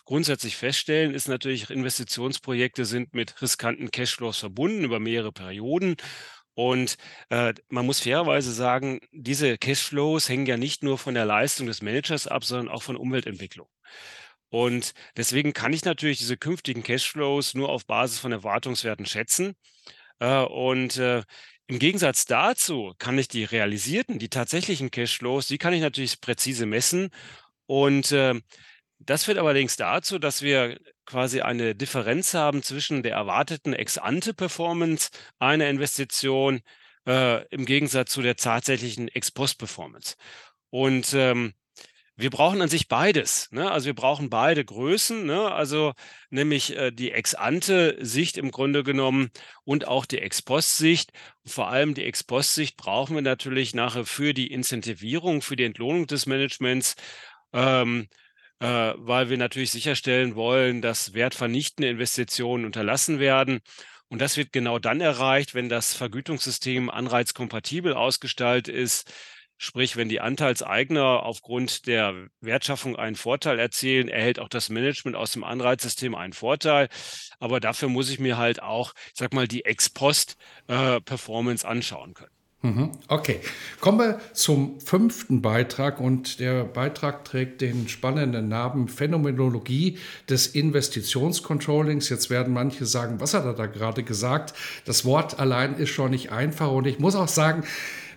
grundsätzlich 0.05 0.57
feststellen, 0.57 1.15
ist 1.15 1.29
natürlich, 1.29 1.71
Investitionsprojekte 1.71 2.85
sind 2.85 3.15
mit 3.15 3.41
riskanten 3.43 3.91
Cashflows 3.91 4.39
verbunden 4.39 4.85
über 4.85 5.01
mehrere 5.01 5.33
Perioden. 5.33 5.97
Und 6.55 6.97
äh, 7.31 7.55
man 7.69 7.87
muss 7.87 8.01
fairerweise 8.01 8.53
sagen, 8.53 9.01
diese 9.13 9.57
Cashflows 9.59 10.29
hängen 10.29 10.47
ja 10.47 10.57
nicht 10.57 10.83
nur 10.83 10.99
von 10.99 11.15
der 11.15 11.25
Leistung 11.25 11.67
des 11.67 11.83
Managers 11.83 12.27
ab, 12.27 12.45
sondern 12.45 12.69
auch 12.69 12.83
von 12.83 12.97
Umweltentwicklung. 12.97 13.69
Und 14.53 14.93
deswegen 15.17 15.55
kann 15.55 15.73
ich 15.73 15.87
natürlich 15.87 16.19
diese 16.19 16.37
künftigen 16.37 16.83
Cashflows 16.83 17.55
nur 17.55 17.71
auf 17.71 17.87
Basis 17.87 18.19
von 18.19 18.33
Erwartungswerten 18.33 19.07
schätzen. 19.07 19.55
Äh, 20.19 20.43
und 20.43 20.99
äh, 20.99 21.23
im 21.69 21.79
Gegensatz 21.79 22.27
dazu 22.27 22.93
kann 22.99 23.17
ich 23.17 23.29
die 23.29 23.45
realisierten, 23.45 24.19
die 24.19 24.29
tatsächlichen 24.29 24.91
Cashflows, 24.91 25.47
die 25.47 25.57
kann 25.57 25.73
ich 25.73 25.81
natürlich 25.81 26.21
präzise 26.21 26.67
messen. 26.67 27.09
Und 27.65 28.13
äh, 28.13 28.35
das 28.99 29.25
führt 29.25 29.39
allerdings 29.39 29.77
dazu, 29.77 30.19
dass 30.19 30.43
wir 30.43 30.79
quasi 31.07 31.41
eine 31.41 31.75
Differenz 31.75 32.35
haben 32.35 32.63
zwischen 32.63 33.03
der 33.03 33.15
erwarteten 33.15 33.73
Ex-ante-Performance 33.73 35.09
einer 35.39 35.71
Investition 35.71 36.61
äh, 37.07 37.47
im 37.49 37.65
Gegensatz 37.65 38.13
zu 38.13 38.21
der 38.21 38.37
tatsächlichen 38.37 39.09
Ex-post-Performance. 39.09 40.17
Und 40.69 41.15
ähm, 41.15 41.55
wir 42.17 42.31
brauchen 42.31 42.61
an 42.61 42.69
sich 42.69 42.89
beides. 42.89 43.51
Ne? 43.53 43.71
Also 43.71 43.87
wir 43.87 43.95
brauchen 43.95 44.31
beide 44.31 44.65
Größen, 44.65 45.25
ne? 45.25 45.51
also 45.51 45.93
nämlich 46.31 46.77
äh, 46.77 46.91
die 46.91 47.13
Ex-ante-Sicht 47.13 48.37
im 48.37 48.51
Grunde 48.51 48.85
genommen 48.85 49.31
und 49.65 49.89
auch 49.89 50.05
die 50.05 50.19
Ex-post-Sicht. 50.19 51.13
Vor 51.45 51.69
allem 51.69 51.95
die 51.95 52.05
Ex-post-Sicht 52.05 52.77
brauchen 52.77 53.15
wir 53.15 53.23
natürlich 53.23 53.75
nachher 53.75 54.05
für 54.05 54.35
die 54.35 54.53
Incentivierung, 54.53 55.43
für 55.43 55.57
die 55.57 55.65
Entlohnung 55.65 56.07
des 56.07 56.27
Managements. 56.27 56.97
Ähm, 57.53 58.09
äh, 58.61 58.95
weil 58.97 59.29
wir 59.29 59.39
natürlich 59.39 59.73
sicherstellen 59.73 60.37
wollen, 60.37 60.83
dass 60.83 61.15
wertvernichtende 61.15 61.89
Investitionen 61.89 62.65
unterlassen 62.65 63.19
werden. 63.19 63.61
Und 64.09 64.21
das 64.21 64.37
wird 64.37 64.53
genau 64.53 64.79
dann 64.79 65.01
erreicht, 65.01 65.55
wenn 65.55 65.69
das 65.69 65.95
Vergütungssystem 65.95 66.89
anreizkompatibel 66.89 67.95
ausgestaltet 67.95 68.73
ist, 68.73 69.11
Sprich, 69.65 69.97
wenn 69.97 70.09
die 70.09 70.21
Anteilseigner 70.21 71.23
aufgrund 71.23 71.87
der 71.87 72.27
Wertschaffung 72.41 72.97
einen 72.97 73.15
Vorteil 73.15 73.61
erzielen, 73.61 74.09
erhält 74.09 74.41
auch 74.41 74.49
das 74.49 74.71
Management 74.71 75.17
aus 75.17 75.31
dem 75.31 75.45
Anreizsystem 75.45 76.17
einen 76.17 76.33
Vorteil. 76.33 76.89
Aber 77.39 77.61
dafür 77.61 77.89
muss 77.89 78.11
ich 78.11 78.19
mir 78.19 78.39
halt 78.39 78.61
auch, 78.61 78.93
ich 79.07 79.21
sag 79.21 79.33
mal, 79.33 79.47
die 79.47 79.65
Ex-Post-Performance 79.65 81.65
äh, 81.65 81.71
anschauen 81.71 82.15
können. 82.15 82.33
Mhm, 82.63 82.91
okay, 83.07 83.39
kommen 83.81 84.01
wir 84.01 84.21
zum 84.33 84.81
fünften 84.81 85.43
Beitrag 85.43 86.01
und 86.01 86.41
der 86.41 86.65
Beitrag 86.65 87.25
trägt 87.25 87.61
den 87.61 87.89
spannenden 87.89 88.49
Namen 88.49 88.89
Phänomenologie 88.89 89.99
des 90.29 90.49
Investitionscontrollings. 90.49 92.09
Jetzt 92.09 92.31
werden 92.31 92.53
manche 92.53 92.85
sagen, 92.85 93.21
was 93.21 93.35
hat 93.35 93.45
er 93.45 93.55
da 93.55 93.67
gerade 93.67 94.03
gesagt? 94.03 94.55
Das 94.85 95.05
Wort 95.05 95.39
allein 95.39 95.75
ist 95.75 95.91
schon 95.91 96.11
nicht 96.11 96.33
einfach 96.33 96.73
und 96.73 96.89
ich 96.89 96.99
muss 96.99 97.15
auch 97.15 97.29
sagen, 97.29 97.63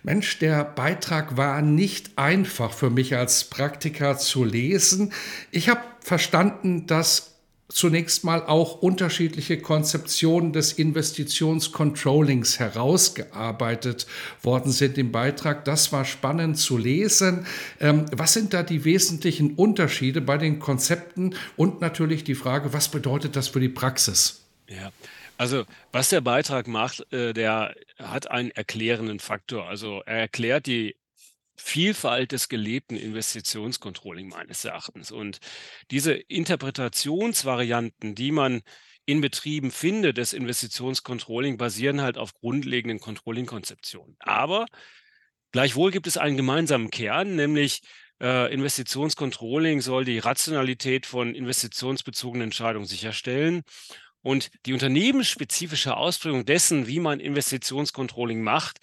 Mensch, 0.06 0.38
der 0.38 0.63
Beitrag 0.63 1.36
war 1.36 1.63
nicht 1.63 2.12
einfach 2.15 2.72
für 2.72 2.91
mich 2.91 3.15
als 3.15 3.46
Praktiker 3.46 4.20
zu 4.20 4.44
lesen. 4.44 5.12
Ich 5.50 5.68
habe 5.68 5.82
verstanden, 6.00 6.86
dass 6.86 7.34
zunächst 7.70 8.24
mal 8.24 8.44
auch 8.46 8.84
unterschiedliche 8.84 9.58
Konzeptionen 9.58 10.54
des 10.54 10.74
Investitionscontrollings 10.74 12.60
herausgearbeitet 12.60 14.06
worden 14.44 14.72
sind 14.72 15.00
im 15.00 15.12
Beitrag. 15.12 15.65
Das 15.65 15.91
war 15.91 16.06
spannend 16.06 16.60
zu 16.60 16.78
lesen. 16.78 17.48
Ähm, 17.80 18.06
was 18.12 18.34
sind 18.34 18.54
da 18.54 18.62
die 18.62 18.86
wesentlichen 18.86 19.56
Unterschiede 19.56 20.22
bei 20.22 20.38
den 20.38 20.60
Konzepten 20.60 21.34
und 21.58 21.82
natürlich 21.82 22.24
die 22.24 22.36
Frage, 22.36 22.74
was 22.74 22.89
bedeutet 22.89 23.36
das 23.36 23.48
für 23.48 23.60
die 23.60 23.70
Praxis? 23.70 24.44
Ja, 24.68 24.91
also 25.38 25.65
was 25.91 26.10
der 26.10 26.21
Beitrag 26.21 26.67
macht, 26.67 27.12
äh, 27.12 27.34
der 27.34 27.76
hat 27.98 28.30
einen 28.30 28.52
erklärenden 28.52 29.19
Faktor. 29.19 29.67
Also 29.67 30.02
er 30.06 30.19
erklärt 30.19 30.65
die 30.65 30.95
Vielfalt 31.58 32.32
des 32.32 32.50
gelebten 32.50 32.98
Investitionscontrolling 32.98 34.30
meines 34.30 34.65
Erachtens. 34.65 35.12
Und 35.12 35.39
diese 35.89 36.13
Interpretationsvarianten, 36.13 38.15
die 38.15 38.32
man 38.32 38.62
in 39.06 39.21
Betrieben 39.21 39.71
findet, 39.71 40.17
des 40.17 40.34
Investitionscontrolling, 40.34 41.58
basieren 41.58 42.02
halt 42.02 42.17
auf 42.17 42.34
grundlegenden 42.34 43.00
Controlling-Konzeptionen. 43.00 44.15
Aber 44.19 44.65
gleichwohl 45.52 45.91
gibt 45.91 46.08
es 46.08 46.17
einen 46.17 46.38
gemeinsamen 46.38 46.89
Kern, 46.89 47.36
nämlich 47.36 47.82
äh, 48.21 48.54
Investitionscontrolling 48.54 49.82
soll 49.82 50.06
die 50.06 50.19
Rationalität 50.19 51.06
von 51.06 51.36
investitionsbezogenen 51.36 52.45
Entscheidungen 52.45 52.88
sicherstellen 52.88 53.63
und 54.25 54.49
die 54.65 54.73
unternehmensspezifische 54.73 55.95
Ausprägung 55.95 56.45
dessen, 56.45 56.88
wie 56.88 56.99
man 56.99 57.19
Investitionscontrolling 57.19 58.41
macht, 58.41 58.79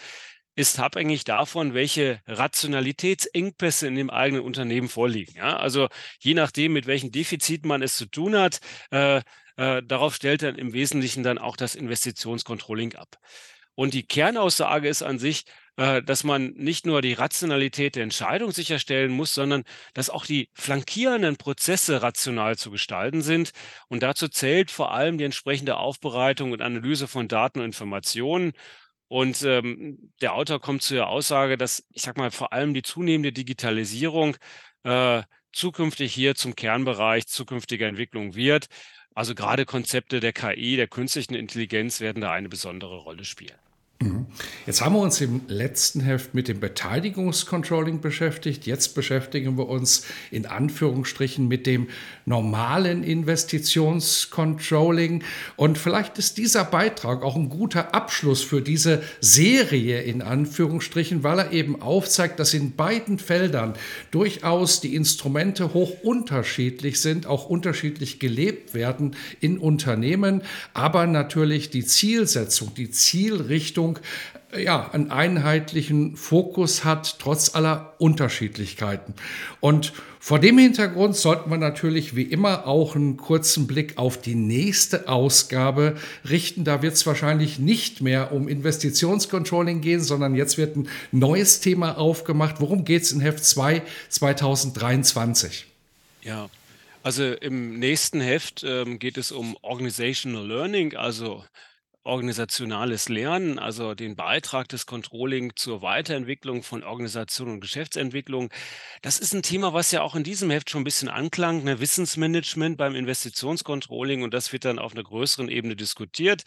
ist 0.55 0.79
abhängig 0.79 1.25
davon, 1.25 1.75
welche 1.75 2.21
Rationalitätsengpässe 2.29 3.89
in 3.89 3.97
dem 3.97 4.09
eigenen 4.09 4.45
Unternehmen 4.45 4.89
vorliegen. 4.89 5.35
Ja? 5.37 5.57
Also 5.57 5.89
je 6.21 6.35
nachdem, 6.35 6.73
mit 6.73 6.87
welchen 6.87 7.11
Defiziten 7.11 7.67
man 7.67 7.83
es 7.83 7.97
zu 7.97 8.07
tun 8.07 8.37
hat, 8.37 8.61
äh, 8.93 9.21
äh, 9.57 9.83
darauf 9.83 10.15
stellt 10.15 10.43
dann 10.43 10.55
im 10.55 10.75
Wesentlichen 10.75 11.25
dann 11.25 11.39
auch 11.39 11.57
das 11.57 11.75
Investitionscontrolling 11.75 12.95
ab. 12.95 13.17
Und 13.75 13.95
die 13.95 14.07
Kernaussage 14.07 14.89
ist 14.89 15.03
an 15.03 15.19
sich, 15.19 15.45
äh, 15.77 16.03
dass 16.03 16.25
man 16.25 16.53
nicht 16.55 16.85
nur 16.87 17.01
die 17.01 17.15
Rationalität 17.15 17.97
der 17.97 18.03
Entscheidung 18.03 18.53
sicherstellen 18.53 19.11
muss, 19.11 19.35
sondern 19.35 19.65
dass 19.95 20.11
auch 20.11 20.27
die 20.27 20.51
flankierenden 20.55 21.37
Prozesse 21.37 22.03
rational 22.03 22.57
zu 22.59 22.71
gestalten 22.71 23.23
sind. 23.23 23.53
Und 23.89 24.03
dazu 24.03 24.29
zählt 24.29 24.71
vor 24.71 24.93
allem 24.93 25.17
die 25.19 25.25
entsprechende 25.25 25.77
Aufbereitung 25.79 26.53
und 26.53 26.61
Analyse 26.63 27.09
von 27.09 27.29
Daten 27.29 27.61
und 27.61 27.67
Informationen. 27.67 28.53
Und 29.09 29.43
ähm, 29.43 30.13
der 30.21 30.35
Autor 30.35 30.61
kommt 30.61 30.83
zu 30.83 30.95
der 30.95 31.09
Aussage, 31.09 31.57
dass, 31.59 31.85
ich 31.91 32.03
sag 32.03 32.17
mal, 32.17 32.31
vor 32.31 32.53
allem 32.53 32.75
die 32.75 32.83
zunehmende 32.83 33.33
Digitalisierung 33.33 34.37
äh, 34.85 35.23
zukünftig 35.53 36.15
hier 36.15 36.35
zum 36.35 36.55
Kernbereich 36.57 37.27
zukünftiger 37.27 37.87
Entwicklung 37.87 38.35
wird. 38.35 38.67
Also 39.15 39.35
gerade 39.35 39.67
Konzepte 39.67 40.21
der 40.21 40.33
KI, 40.33 40.77
der 40.77 40.89
künstlichen 40.89 41.35
Intelligenz 41.35 42.01
werden 42.01 42.23
da 42.23 42.33
eine 42.33 42.49
besondere 42.49 42.97
Rolle 42.97 43.25
spielen. 43.25 43.59
Mhm. 44.03 44.27
Jetzt 44.67 44.81
haben 44.81 44.95
wir 44.95 45.01
uns 45.01 45.21
im 45.21 45.43
letzten 45.49 46.01
Heft 46.01 46.35
mit 46.35 46.49
dem 46.49 46.61
Beteiligungscontrolling 46.61 48.01
beschäftigt. 48.01 48.65
Jetzt 48.67 48.95
beschäftigen 48.95 49.59
wir 49.59 49.69
uns 49.69 50.05
in 50.31 50.47
Anführungsstrichen 50.47 51.49
mit 51.49 51.67
dem 51.67 51.89
normalen 52.25 53.03
Investitionscontrolling. 53.03 55.25
Und 55.57 55.77
vielleicht 55.79 56.19
ist 56.19 56.39
dieser 56.39 56.63
Beitrag 56.65 57.23
auch 57.23 57.37
ein 57.37 57.49
guter 57.49 57.95
Abschluss 57.95 58.43
für 58.43 58.61
diese 58.63 59.03
Serie 59.21 60.03
in 60.03 60.23
Anführungsstrichen, 60.23 61.23
weil 61.23 61.39
er 61.39 61.53
eben 61.53 61.81
aufzeigt, 61.81 62.41
dass 62.41 62.55
in 62.55 62.77
beiden 62.77 63.19
Feldern 63.19 63.75
durchaus 64.11 64.81
die 64.81 64.95
Instrumente 64.95 65.75
hoch 65.75 66.03
unterschiedlich 66.03 67.01
sind, 67.01 67.27
auch 67.27 67.49
unterschiedlich 67.49 68.19
gelebt 68.19 68.75
werden 68.75 69.17
in 69.41 69.59
Unternehmen, 69.59 70.43
aber 70.75 71.07
natürlich 71.07 71.71
die 71.71 71.85
Zielsetzung, 71.85 72.75
die 72.75 72.91
Zielrichtung, 72.91 73.92
Entwicklung 73.93 73.99
ja, 74.57 74.91
einen 74.91 75.11
einheitlichen 75.11 76.17
Fokus 76.17 76.85
hat, 76.85 77.19
trotz 77.19 77.55
aller 77.55 77.95
Unterschiedlichkeiten. 77.99 79.15
Und 79.61 79.93
vor 80.21 80.39
dem 80.39 80.59
Hintergrund 80.59 81.17
sollten 81.17 81.51
wir 81.51 81.57
natürlich 81.57 82.15
wie 82.15 82.23
immer 82.23 82.67
auch 82.67 82.95
einen 82.95 83.17
kurzen 83.17 83.67
Blick 83.67 83.97
auf 83.97 84.21
die 84.21 84.35
nächste 84.35 85.09
Ausgabe 85.09 85.97
richten. 86.29 86.65
Da 86.65 86.83
wird 86.83 86.95
es 86.95 87.07
wahrscheinlich 87.07 87.59
nicht 87.59 88.03
mehr 88.03 88.33
um 88.33 88.47
Investitionscontrolling 88.47 89.81
gehen, 89.81 90.01
sondern 90.01 90.35
jetzt 90.35 90.59
wird 90.59 90.77
ein 90.77 90.89
neues 91.13 91.61
Thema 91.61 91.97
aufgemacht. 91.97 92.57
Worum 92.61 92.85
geht 92.85 93.03
es 93.03 93.13
in 93.13 93.21
Heft 93.21 93.45
2 93.45 93.83
2023? 94.11 95.67
Ja, 96.23 96.51
also 97.03 97.33
im 97.33 97.79
nächsten 97.79 98.21
Heft 98.21 98.63
ähm, 98.65 98.99
geht 98.99 99.17
es 99.17 99.33
um 99.33 99.57
Organizational 99.63 100.47
Learning, 100.47 100.95
also 100.95 101.43
organisationales 102.05 103.09
Lernen, 103.09 103.59
also 103.59 103.95
den 103.95 104.17
Beitrag 104.17 104.69
des 104.69 104.87
Controlling 104.87 105.53
zur 105.57 105.83
Weiterentwicklung 105.83 106.63
von 106.63 106.83
Organisation 106.83 107.51
und 107.51 107.61
Geschäftsentwicklung. 107.61 108.51
Das 109.03 109.19
ist 109.19 109.35
ein 109.35 109.43
Thema, 109.43 109.73
was 109.73 109.93
ja 109.93 110.03
auch 110.03 110.15
in 110.15 110.25
diesem 110.25 110.51
Heft 110.51 110.71
schon 110.71 110.83
ein 110.83 110.85
bisschen 110.85 111.09
anklang, 111.09 111.63
ne? 111.65 111.81
Wissensmanagement 111.81 112.77
beim 112.77 112.95
Investitionscontrolling 112.95 114.23
und 114.23 114.35
das 114.35 114.53
wird 114.53 114.65
dann 114.65 114.79
auf 114.79 114.93
einer 114.93 115.05
größeren 115.05 115.49
Ebene 115.49 115.77
diskutiert. 115.77 116.43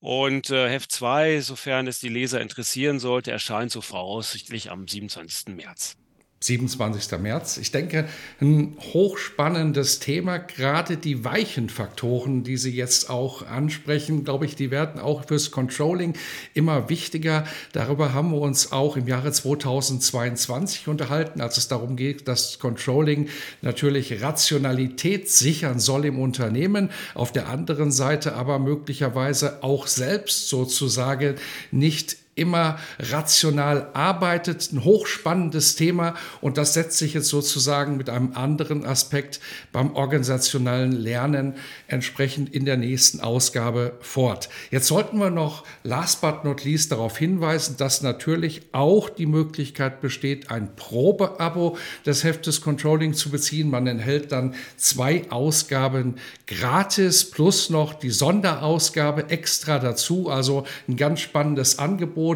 Und 0.00 0.50
äh, 0.50 0.68
Heft 0.70 0.92
2, 0.92 1.40
sofern 1.40 1.86
es 1.86 2.00
die 2.00 2.08
Leser 2.08 2.40
interessieren 2.40 2.98
sollte, 2.98 3.30
erscheint 3.30 3.70
so 3.70 3.82
voraussichtlich 3.82 4.70
am 4.70 4.88
27. 4.88 5.54
März. 5.54 5.99
27. 6.42 7.20
März. 7.20 7.58
Ich 7.58 7.70
denke, 7.70 8.08
ein 8.40 8.74
hochspannendes 8.94 9.98
Thema, 9.98 10.38
gerade 10.38 10.96
die 10.96 11.22
weichen 11.22 11.68
Faktoren, 11.68 12.44
die 12.44 12.56
Sie 12.56 12.74
jetzt 12.74 13.10
auch 13.10 13.46
ansprechen, 13.46 14.24
glaube 14.24 14.46
ich, 14.46 14.56
die 14.56 14.70
werden 14.70 15.02
auch 15.02 15.26
fürs 15.26 15.50
Controlling 15.50 16.14
immer 16.54 16.88
wichtiger. 16.88 17.44
Darüber 17.72 18.14
haben 18.14 18.30
wir 18.30 18.40
uns 18.40 18.72
auch 18.72 18.96
im 18.96 19.06
Jahre 19.06 19.32
2022 19.32 20.88
unterhalten, 20.88 21.42
als 21.42 21.58
es 21.58 21.68
darum 21.68 21.96
geht, 21.96 22.26
dass 22.26 22.58
Controlling 22.58 23.28
natürlich 23.60 24.22
Rationalität 24.22 25.28
sichern 25.28 25.78
soll 25.78 26.06
im 26.06 26.18
Unternehmen, 26.18 26.88
auf 27.12 27.32
der 27.32 27.50
anderen 27.50 27.92
Seite 27.92 28.34
aber 28.34 28.58
möglicherweise 28.58 29.62
auch 29.62 29.86
selbst 29.86 30.48
sozusagen 30.48 31.34
nicht 31.70 32.16
immer 32.40 32.78
rational 32.98 33.90
arbeitet. 33.92 34.72
Ein 34.72 34.84
hochspannendes 34.84 35.76
Thema 35.76 36.14
und 36.40 36.56
das 36.56 36.74
setzt 36.74 36.98
sich 36.98 37.14
jetzt 37.14 37.28
sozusagen 37.28 37.96
mit 37.96 38.08
einem 38.08 38.32
anderen 38.34 38.84
Aspekt 38.84 39.40
beim 39.72 39.94
organisationalen 39.94 40.92
Lernen 40.92 41.54
entsprechend 41.86 42.52
in 42.54 42.64
der 42.64 42.76
nächsten 42.76 43.20
Ausgabe 43.20 43.92
fort. 44.00 44.48
Jetzt 44.70 44.86
sollten 44.86 45.18
wir 45.18 45.30
noch 45.30 45.64
last 45.84 46.20
but 46.22 46.44
not 46.44 46.64
least 46.64 46.92
darauf 46.92 47.18
hinweisen, 47.18 47.76
dass 47.76 48.02
natürlich 48.02 48.62
auch 48.72 49.10
die 49.10 49.26
Möglichkeit 49.26 50.00
besteht, 50.00 50.50
ein 50.50 50.74
Probeabo 50.76 51.76
des 52.06 52.24
Heftes 52.24 52.60
Controlling 52.60 53.14
zu 53.14 53.30
beziehen. 53.30 53.70
Man 53.70 53.86
enthält 53.86 54.32
dann 54.32 54.54
zwei 54.76 55.30
Ausgaben 55.30 56.16
gratis 56.46 57.30
plus 57.30 57.68
noch 57.68 57.94
die 57.94 58.10
Sonderausgabe 58.10 59.28
extra 59.28 59.78
dazu. 59.78 60.30
Also 60.30 60.64
ein 60.88 60.96
ganz 60.96 61.20
spannendes 61.20 61.78
Angebot 61.78 62.29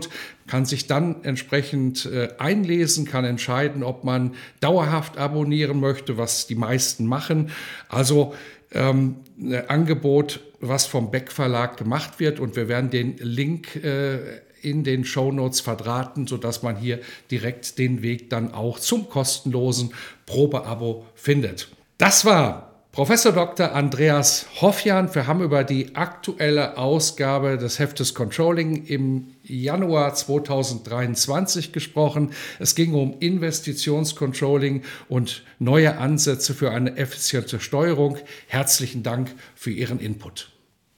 kann 0.47 0.65
sich 0.67 0.87
dann 0.87 1.25
entsprechend 1.25 2.07
äh, 2.07 2.29
einlesen, 2.39 3.05
kann 3.05 3.25
entscheiden, 3.25 3.83
ob 3.83 4.05
man 4.05 4.35
dauerhaft 4.61 5.19
abonnieren 5.19 5.81
möchte, 5.81 6.19
was 6.19 6.47
die 6.47 6.55
meisten 6.55 7.07
machen. 7.07 7.51
Also 7.89 8.35
ähm, 8.73 9.17
ein 9.39 9.69
Angebot, 9.69 10.41
was 10.61 10.87
vom 10.87 11.11
Beck 11.11 11.33
Verlag 11.33 11.77
gemacht 11.77 12.21
wird 12.21 12.41
und 12.41 12.57
wir 12.57 12.69
werden 12.69 12.91
den 12.91 13.17
Link 13.19 13.77
äh, 13.77 14.41
in 14.63 14.83
den 14.83 15.05
Show 15.05 15.31
Notes 15.31 15.61
verdrahten, 15.61 16.27
sodass 16.27 16.63
man 16.63 16.77
hier 16.77 17.01
direkt 17.31 17.79
den 17.79 18.03
Weg 18.03 18.31
dann 18.31 18.53
auch 18.53 18.79
zum 18.79 19.09
kostenlosen 19.09 19.93
Probeabo 20.27 21.07
findet. 21.15 21.69
Das 21.99 22.25
war 22.25 22.74
Professor 22.95 23.33
Dr. 23.33 23.73
Andreas 23.73 24.47
Hoffjan. 24.61 25.13
Wir 25.17 25.27
haben 25.27 25.43
über 25.43 25.65
die 25.65 25.97
aktuelle 25.97 26.79
Ausgabe 26.79 27.59
des 27.59 27.81
Heftes 27.81 28.15
Controlling 28.15 28.87
im 28.87 29.35
Januar 29.43 30.15
2023 30.15 31.73
gesprochen. 31.73 32.31
Es 32.61 32.77
ging 32.77 32.95
um 32.95 33.19
Investitionscontrolling 33.19 34.85
und 35.09 35.43
neue 35.59 35.99
Ansätze 35.99 36.55
für 36.55 36.71
eine 36.71 36.97
effiziente 36.97 37.59
Steuerung. 37.59 38.17
Herzlichen 38.47 39.03
Dank 39.03 39.35
für 39.57 39.73
Ihren 39.73 39.99
Input. 39.99 40.53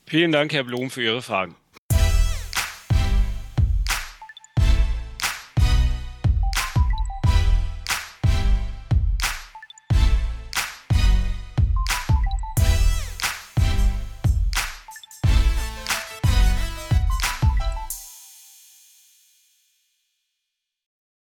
Vielen 0.05 0.33
Dank, 0.33 0.53
Herr 0.53 0.65
Blum, 0.65 0.91
für 0.91 1.03
Ihre 1.03 1.23
Fragen. 1.23 1.57